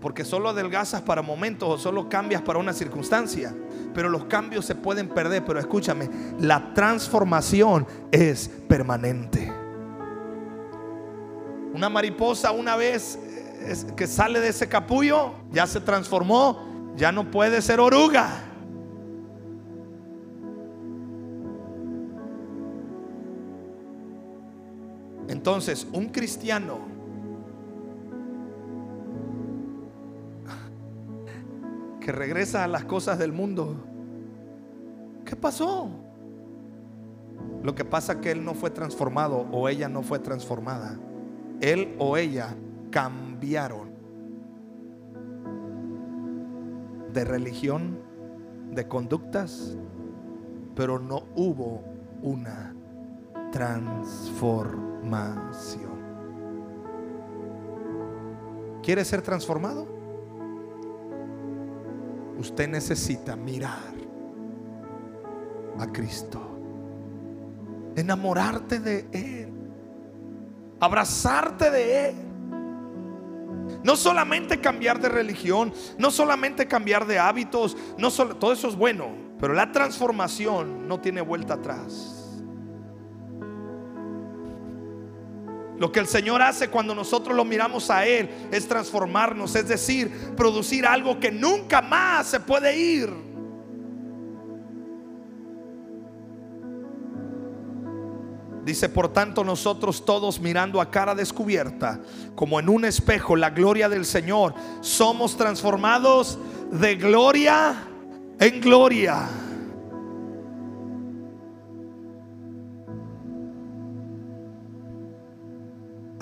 Porque 0.00 0.24
solo 0.24 0.50
adelgazas 0.50 1.00
para 1.00 1.22
momentos 1.22 1.68
o 1.68 1.78
solo 1.78 2.08
cambias 2.08 2.42
para 2.42 2.58
una 2.58 2.74
circunstancia. 2.74 3.54
Pero 3.94 4.10
los 4.10 4.26
cambios 4.26 4.66
se 4.66 4.74
pueden 4.74 5.08
perder. 5.08 5.44
Pero 5.44 5.58
escúchame, 5.58 6.10
la 6.38 6.74
transformación 6.74 7.86
es 8.12 8.50
permanente. 8.68 9.50
Una 11.72 11.88
mariposa 11.88 12.52
una 12.52 12.76
vez 12.76 13.18
que 13.96 14.06
sale 14.06 14.40
de 14.40 14.48
ese 14.48 14.68
capullo, 14.68 15.32
ya 15.50 15.66
se 15.66 15.80
transformó 15.80 16.74
ya 16.96 17.12
no 17.12 17.30
puede 17.30 17.60
ser 17.60 17.80
oruga. 17.80 18.28
Entonces, 25.28 25.86
un 25.92 26.08
cristiano 26.08 26.78
que 32.00 32.12
regresa 32.12 32.64
a 32.64 32.68
las 32.68 32.84
cosas 32.84 33.18
del 33.18 33.32
mundo, 33.32 33.76
¿qué 35.24 35.34
pasó? 35.34 35.88
Lo 37.62 37.74
que 37.74 37.84
pasa 37.84 38.14
es 38.14 38.18
que 38.18 38.30
él 38.30 38.44
no 38.44 38.54
fue 38.54 38.70
transformado 38.70 39.46
o 39.50 39.68
ella 39.68 39.88
no 39.88 40.02
fue 40.02 40.18
transformada. 40.18 40.98
Él 41.60 41.96
o 41.98 42.16
ella 42.16 42.54
cambiaron. 42.94 43.94
de 47.14 47.24
religión, 47.24 47.98
de 48.72 48.86
conductas, 48.88 49.78
pero 50.74 50.98
no 50.98 51.22
hubo 51.36 51.84
una 52.22 52.74
transformación. 53.52 55.94
¿Quiere 58.82 59.04
ser 59.04 59.22
transformado? 59.22 59.86
Usted 62.36 62.68
necesita 62.68 63.36
mirar 63.36 63.94
a 65.78 65.86
Cristo, 65.86 66.40
enamorarte 67.94 68.80
de 68.80 69.06
Él, 69.12 69.52
abrazarte 70.80 71.70
de 71.70 72.08
Él. 72.08 72.23
No 73.84 73.96
solamente 73.96 74.60
cambiar 74.60 74.98
de 74.98 75.10
religión, 75.10 75.72
no 75.98 76.10
solamente 76.10 76.66
cambiar 76.66 77.06
de 77.06 77.18
hábitos, 77.18 77.76
no 77.98 78.10
solo, 78.10 78.36
todo 78.36 78.52
eso 78.52 78.66
es 78.66 78.76
bueno, 78.76 79.14
pero 79.38 79.52
la 79.52 79.70
transformación 79.72 80.88
no 80.88 81.00
tiene 81.00 81.20
vuelta 81.20 81.54
atrás. 81.54 82.32
Lo 85.78 85.92
que 85.92 86.00
el 86.00 86.06
Señor 86.06 86.40
hace 86.40 86.68
cuando 86.68 86.94
nosotros 86.94 87.36
lo 87.36 87.44
miramos 87.44 87.90
a 87.90 88.06
Él 88.06 88.30
es 88.50 88.66
transformarnos, 88.66 89.54
es 89.54 89.68
decir, 89.68 90.34
producir 90.34 90.86
algo 90.86 91.20
que 91.20 91.30
nunca 91.30 91.82
más 91.82 92.26
se 92.28 92.40
puede 92.40 92.74
ir. 92.76 93.33
Dice, 98.64 98.88
por 98.88 99.12
tanto, 99.12 99.44
nosotros 99.44 100.04
todos 100.04 100.40
mirando 100.40 100.80
a 100.80 100.90
cara 100.90 101.14
descubierta, 101.14 102.00
como 102.34 102.58
en 102.58 102.68
un 102.68 102.84
espejo, 102.84 103.36
la 103.36 103.50
gloria 103.50 103.88
del 103.88 104.06
Señor, 104.06 104.54
somos 104.80 105.36
transformados 105.36 106.38
de 106.70 106.96
gloria 106.96 107.76
en 108.40 108.60
gloria. 108.60 109.28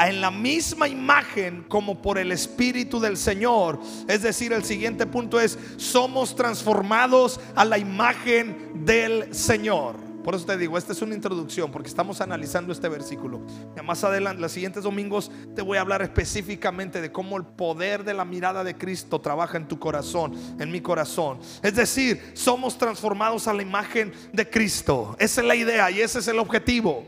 en 0.08 0.20
la 0.20 0.30
misma 0.30 0.88
imagen 0.88 1.64
como 1.68 2.02
por 2.02 2.18
el 2.18 2.32
Espíritu 2.32 2.98
del 2.98 3.16
Señor. 3.16 3.78
Es 4.08 4.22
decir, 4.22 4.52
el 4.52 4.64
siguiente 4.64 5.06
punto 5.06 5.38
es, 5.38 5.56
somos 5.76 6.34
transformados 6.34 7.38
a 7.54 7.64
la 7.64 7.78
imagen 7.78 8.84
del 8.84 9.32
Señor. 9.32 10.11
Por 10.22 10.34
eso 10.34 10.46
te 10.46 10.56
digo, 10.56 10.78
esta 10.78 10.92
es 10.92 11.02
una 11.02 11.14
introducción 11.14 11.72
porque 11.72 11.88
estamos 11.88 12.20
analizando 12.20 12.72
este 12.72 12.88
versículo. 12.88 13.40
Ya 13.74 13.82
más 13.82 14.04
adelante, 14.04 14.40
los 14.40 14.52
siguientes 14.52 14.84
domingos, 14.84 15.30
te 15.54 15.62
voy 15.62 15.78
a 15.78 15.80
hablar 15.80 16.02
específicamente 16.02 17.00
de 17.00 17.10
cómo 17.10 17.36
el 17.36 17.44
poder 17.44 18.04
de 18.04 18.14
la 18.14 18.24
mirada 18.24 18.62
de 18.62 18.76
Cristo 18.76 19.20
trabaja 19.20 19.56
en 19.56 19.66
tu 19.66 19.78
corazón, 19.78 20.34
en 20.60 20.70
mi 20.70 20.80
corazón. 20.80 21.40
Es 21.62 21.74
decir, 21.74 22.32
somos 22.34 22.78
transformados 22.78 23.48
a 23.48 23.52
la 23.52 23.62
imagen 23.62 24.12
de 24.32 24.48
Cristo. 24.48 25.16
Esa 25.18 25.40
es 25.40 25.46
la 25.46 25.56
idea 25.56 25.90
y 25.90 26.00
ese 26.00 26.20
es 26.20 26.28
el 26.28 26.38
objetivo. 26.38 27.04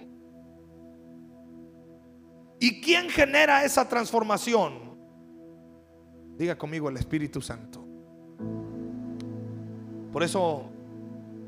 ¿Y 2.59 2.81
quién 2.81 3.11
genera 3.11 3.65
esa 3.65 3.89
transformación? 3.89 4.99
Diga 6.37 6.57
conmigo 6.57 6.89
el 6.89 6.97
Espíritu 6.97 7.41
Santo. 7.41 7.85
Por 10.11 10.23
eso 10.23 10.71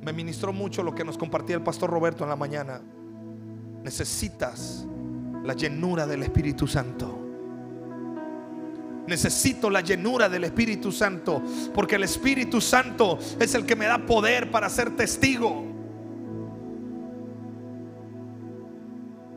me 0.07 0.12
ministró 0.12 0.52
mucho 0.52 0.84
lo 0.84 0.94
que 0.94 1.02
nos 1.02 1.18
compartía 1.18 1.57
el 1.57 1.64
pastor 1.64 1.90
Roberto 1.90 2.22
en 2.22 2.30
la 2.30 2.36
mañana. 2.36 2.80
Necesitas 3.82 4.86
la 5.42 5.52
llenura 5.52 6.07
del 6.07 6.22
Espíritu 6.22 6.68
Santo. 6.68 7.18
Necesito 9.09 9.68
la 9.68 9.80
llenura 9.80 10.28
del 10.28 10.44
Espíritu 10.44 10.92
Santo, 10.92 11.42
porque 11.74 11.96
el 11.96 12.04
Espíritu 12.04 12.61
Santo 12.61 13.18
es 13.40 13.57
el 13.57 13.66
que 13.66 13.74
me 13.74 13.86
da 13.86 13.98
poder 14.07 14.48
para 14.52 14.68
ser 14.68 14.94
testigo. 14.94 15.64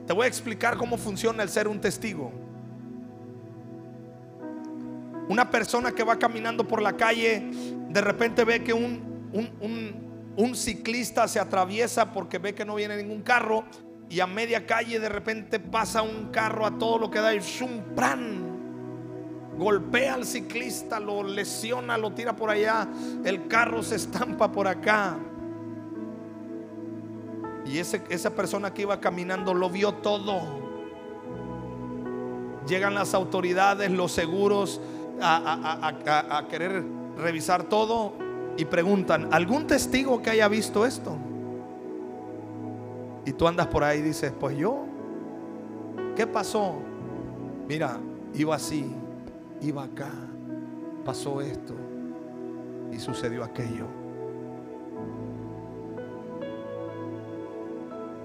Te 0.06 0.14
voy 0.14 0.26
a 0.26 0.28
explicar 0.28 0.78
cómo 0.78 0.98
funciona 0.98 1.42
el 1.42 1.50
ser 1.50 1.68
un 1.68 1.82
testigo. 1.82 2.32
Una 5.30 5.50
persona 5.50 5.94
que 5.94 6.04
va 6.04 6.20
caminando 6.20 6.68
por 6.68 6.80
la 6.80 6.96
calle, 6.96 7.50
de 7.90 8.02
repente 8.02 8.44
ve 8.44 8.64
que 8.64 8.74
un, 8.74 9.32
un, 9.34 10.09
ciclista 10.56 11.28
se 11.28 11.40
atraviesa 11.40 12.14
porque 12.14 12.38
ve 12.38 12.56
que 12.56 12.66
no 12.66 12.76
viene 12.76 12.98
ningún 12.98 13.22
carro 13.22 13.66
y 14.10 14.22
a 14.22 14.28
media 14.28 14.66
calle 14.66 15.00
de 15.00 15.10
repente 15.10 15.60
pasa 15.60 16.02
un 16.02 16.30
carro 16.32 16.66
a 16.66 16.78
todo 16.78 16.98
lo 16.98 17.12
que 17.12 17.20
da 17.20 17.34
y 17.34 17.42
un 17.62 17.96
plan 17.96 18.50
golpea 19.58 20.16
al 20.16 20.26
ciclista, 20.26 21.00
lo 21.00 21.22
lesiona, 21.22 21.98
lo 21.98 22.14
tira 22.14 22.36
por 22.36 22.50
allá, 22.50 22.88
el 23.26 23.48
carro 23.48 23.84
se 23.84 23.96
estampa 23.96 24.52
por 24.52 24.68
acá. 24.68 25.20
Y 27.66 27.78
ese, 27.78 28.02
esa 28.10 28.32
persona 28.32 28.74
que 28.74 28.84
iba 28.84 29.00
caminando 29.00 29.54
lo 29.54 29.70
vio 29.70 29.96
todo. 29.96 30.42
Llegan 32.68 32.96
las 32.96 33.14
autoridades, 33.14 33.92
los 33.92 34.12
seguros, 34.12 34.80
a, 35.22 36.46
querer 36.50 36.84
revisar 37.18 37.64
todo 37.64 38.14
y 38.60 38.66
preguntan, 38.66 39.30
¿algún 39.34 39.68
testigo 39.68 40.22
que 40.22 40.32
haya 40.32 40.50
visto 40.50 40.86
esto? 40.86 41.16
Y 43.26 43.32
tú 43.32 43.48
andas 43.48 43.68
por 43.68 43.86
ahí 43.86 44.00
y 44.00 44.02
dices, 44.02 44.34
pues 44.38 44.58
yo, 44.58 44.84
¿qué 46.14 46.28
pasó? 46.28 46.76
Mira, 47.70 48.02
iba 48.34 48.56
así, 48.56 48.94
iba 49.62 49.86
acá, 49.86 50.12
pasó 51.06 51.40
esto 51.40 51.74
y 52.92 53.00
sucedió 53.00 53.46
aquello. 53.46 53.86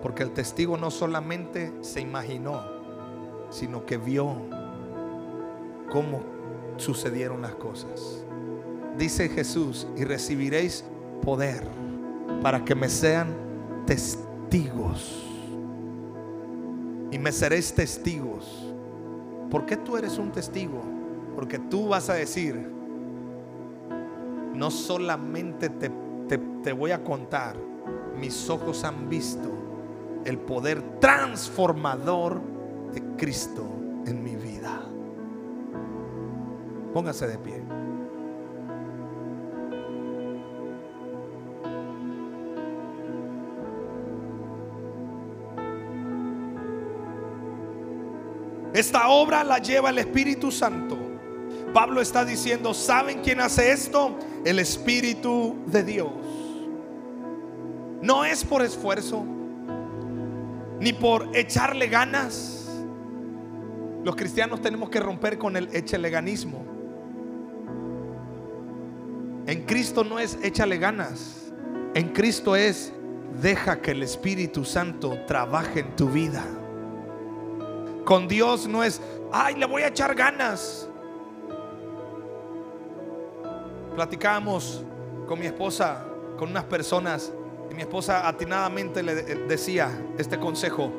Porque 0.03 0.25
el 0.25 0.33
testigo 0.33 0.77
no 0.77 0.91
solamente 0.91 1.73
se 1.81 2.01
imaginó, 2.01 2.61
sino 3.51 3.87
que 3.87 3.99
vio 3.99 4.35
cómo 5.93 6.25
sucedieron 6.77 7.41
las 7.41 7.55
cosas. 7.55 8.24
Dice 8.99 9.29
Jesús, 9.29 9.87
y 9.97 10.05
recibiréis 10.05 10.85
poder 11.23 11.65
para 12.43 12.65
que 12.65 12.75
me 12.75 12.89
sean 12.89 13.35
testigos. 13.87 15.23
Y 17.11 17.19
me 17.19 17.33
seréis 17.33 17.73
testigos. 17.75 18.73
¿Por 19.51 19.67
qué 19.67 19.77
tú 19.77 19.97
eres 19.97 20.19
un 20.19 20.31
testigo? 20.31 20.83
Porque 21.35 21.59
tú 21.59 21.89
vas 21.89 22.09
a 22.11 22.15
decir, 22.15 22.55
no 24.55 24.71
solamente 24.71 25.69
te, 25.69 25.91
te 26.63 26.73
voy 26.73 26.93
a 26.93 27.03
contar, 27.03 27.57
mis 28.19 28.49
ojos 28.49 28.85
han 28.85 29.09
visto 29.09 29.51
el 30.25 30.39
poder 30.39 30.83
transformador 31.01 32.41
de 32.93 33.03
Cristo 33.17 33.65
en 34.07 34.23
mi 34.23 34.37
vida. 34.37 34.83
Póngase 36.93 37.27
de 37.27 37.39
pie. 37.39 37.63
Esta 48.75 49.09
obra 49.09 49.45
la 49.45 49.59
lleva 49.59 49.91
el 49.91 49.99
Espíritu 49.99 50.51
Santo. 50.51 50.99
Pablo 51.73 52.01
está 52.01 52.25
diciendo, 52.25 52.75
¿saben 52.75 53.21
quién 53.23 53.41
hace 53.41 53.71
esto? 53.71 54.19
El 54.45 54.59
Espíritu 54.59 55.57
de 55.67 55.85
Dios. 55.85 56.11
No 58.03 58.25
es 58.25 58.45
por 58.45 58.63
esfuerzo, 58.63 59.25
ni 60.81 60.93
por 60.93 61.37
echarle 61.37 61.87
ganas. 61.87 62.69
Los 64.03 64.17
cristianos 64.17 64.61
tenemos 64.61 64.91
que 64.91 64.99
romper 64.99 65.39
con 65.39 65.57
el 65.57 65.69
echeleganismo. 65.73 66.65
En 69.47 69.63
Cristo 69.67 70.03
no 70.03 70.19
es 70.19 70.37
échale 70.43 70.79
ganas. 70.79 71.53
En 71.95 72.09
Cristo 72.09 72.57
es 72.57 72.93
deja 73.41 73.81
que 73.81 73.93
el 73.93 74.03
Espíritu 74.03 74.65
Santo 74.65 75.17
trabaje 75.29 75.81
en 75.81 75.95
tu 75.95 76.09
vida. 76.09 76.45
Con 78.05 78.29
Dios 78.29 78.67
no 78.67 78.85
es, 78.85 79.01
ay, 79.33 79.57
le 79.57 79.67
voy 79.67 79.83
a 79.83 79.89
echar 79.89 80.15
ganas. 80.15 80.89
Platicábamos 83.95 84.85
con 85.27 85.39
mi 85.39 85.47
esposa, 85.47 86.05
con 86.37 86.51
unas 86.51 86.65
personas, 86.65 87.33
y 87.71 87.75
mi 87.75 87.83
esposa 87.83 88.29
atinadamente 88.29 89.03
le 89.03 89.15
decía 89.15 89.91
este 90.19 90.39
consejo. 90.39 90.93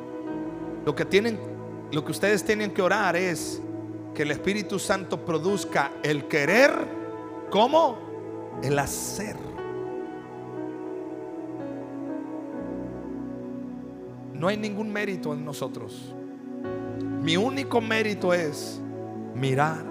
Lo 0.86 0.96
que 0.96 1.06
tienen, 1.06 1.40
lo 1.92 2.04
que 2.04 2.12
ustedes 2.12 2.44
tienen 2.44 2.72
que 2.72 2.82
orar 2.82 3.16
es 3.16 3.62
que 4.14 4.24
el 4.24 4.32
Espíritu 4.32 4.80
Santo 4.80 5.24
produzca 5.26 5.92
el 6.04 6.28
querer, 6.28 6.72
¿cómo? 7.52 8.06
el 8.64 8.80
hacer. 8.80 9.36
No 14.34 14.48
hay 14.48 14.58
ningún 14.58 14.92
mérito 14.92 15.34
en 15.34 15.46
nosotros. 15.46 16.14
Mi 17.26 17.38
único 17.38 17.82
mérito 17.82 18.36
es 18.36 18.80
mirar 19.34 19.84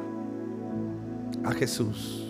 a 1.45 1.51
Jesús. 1.51 2.24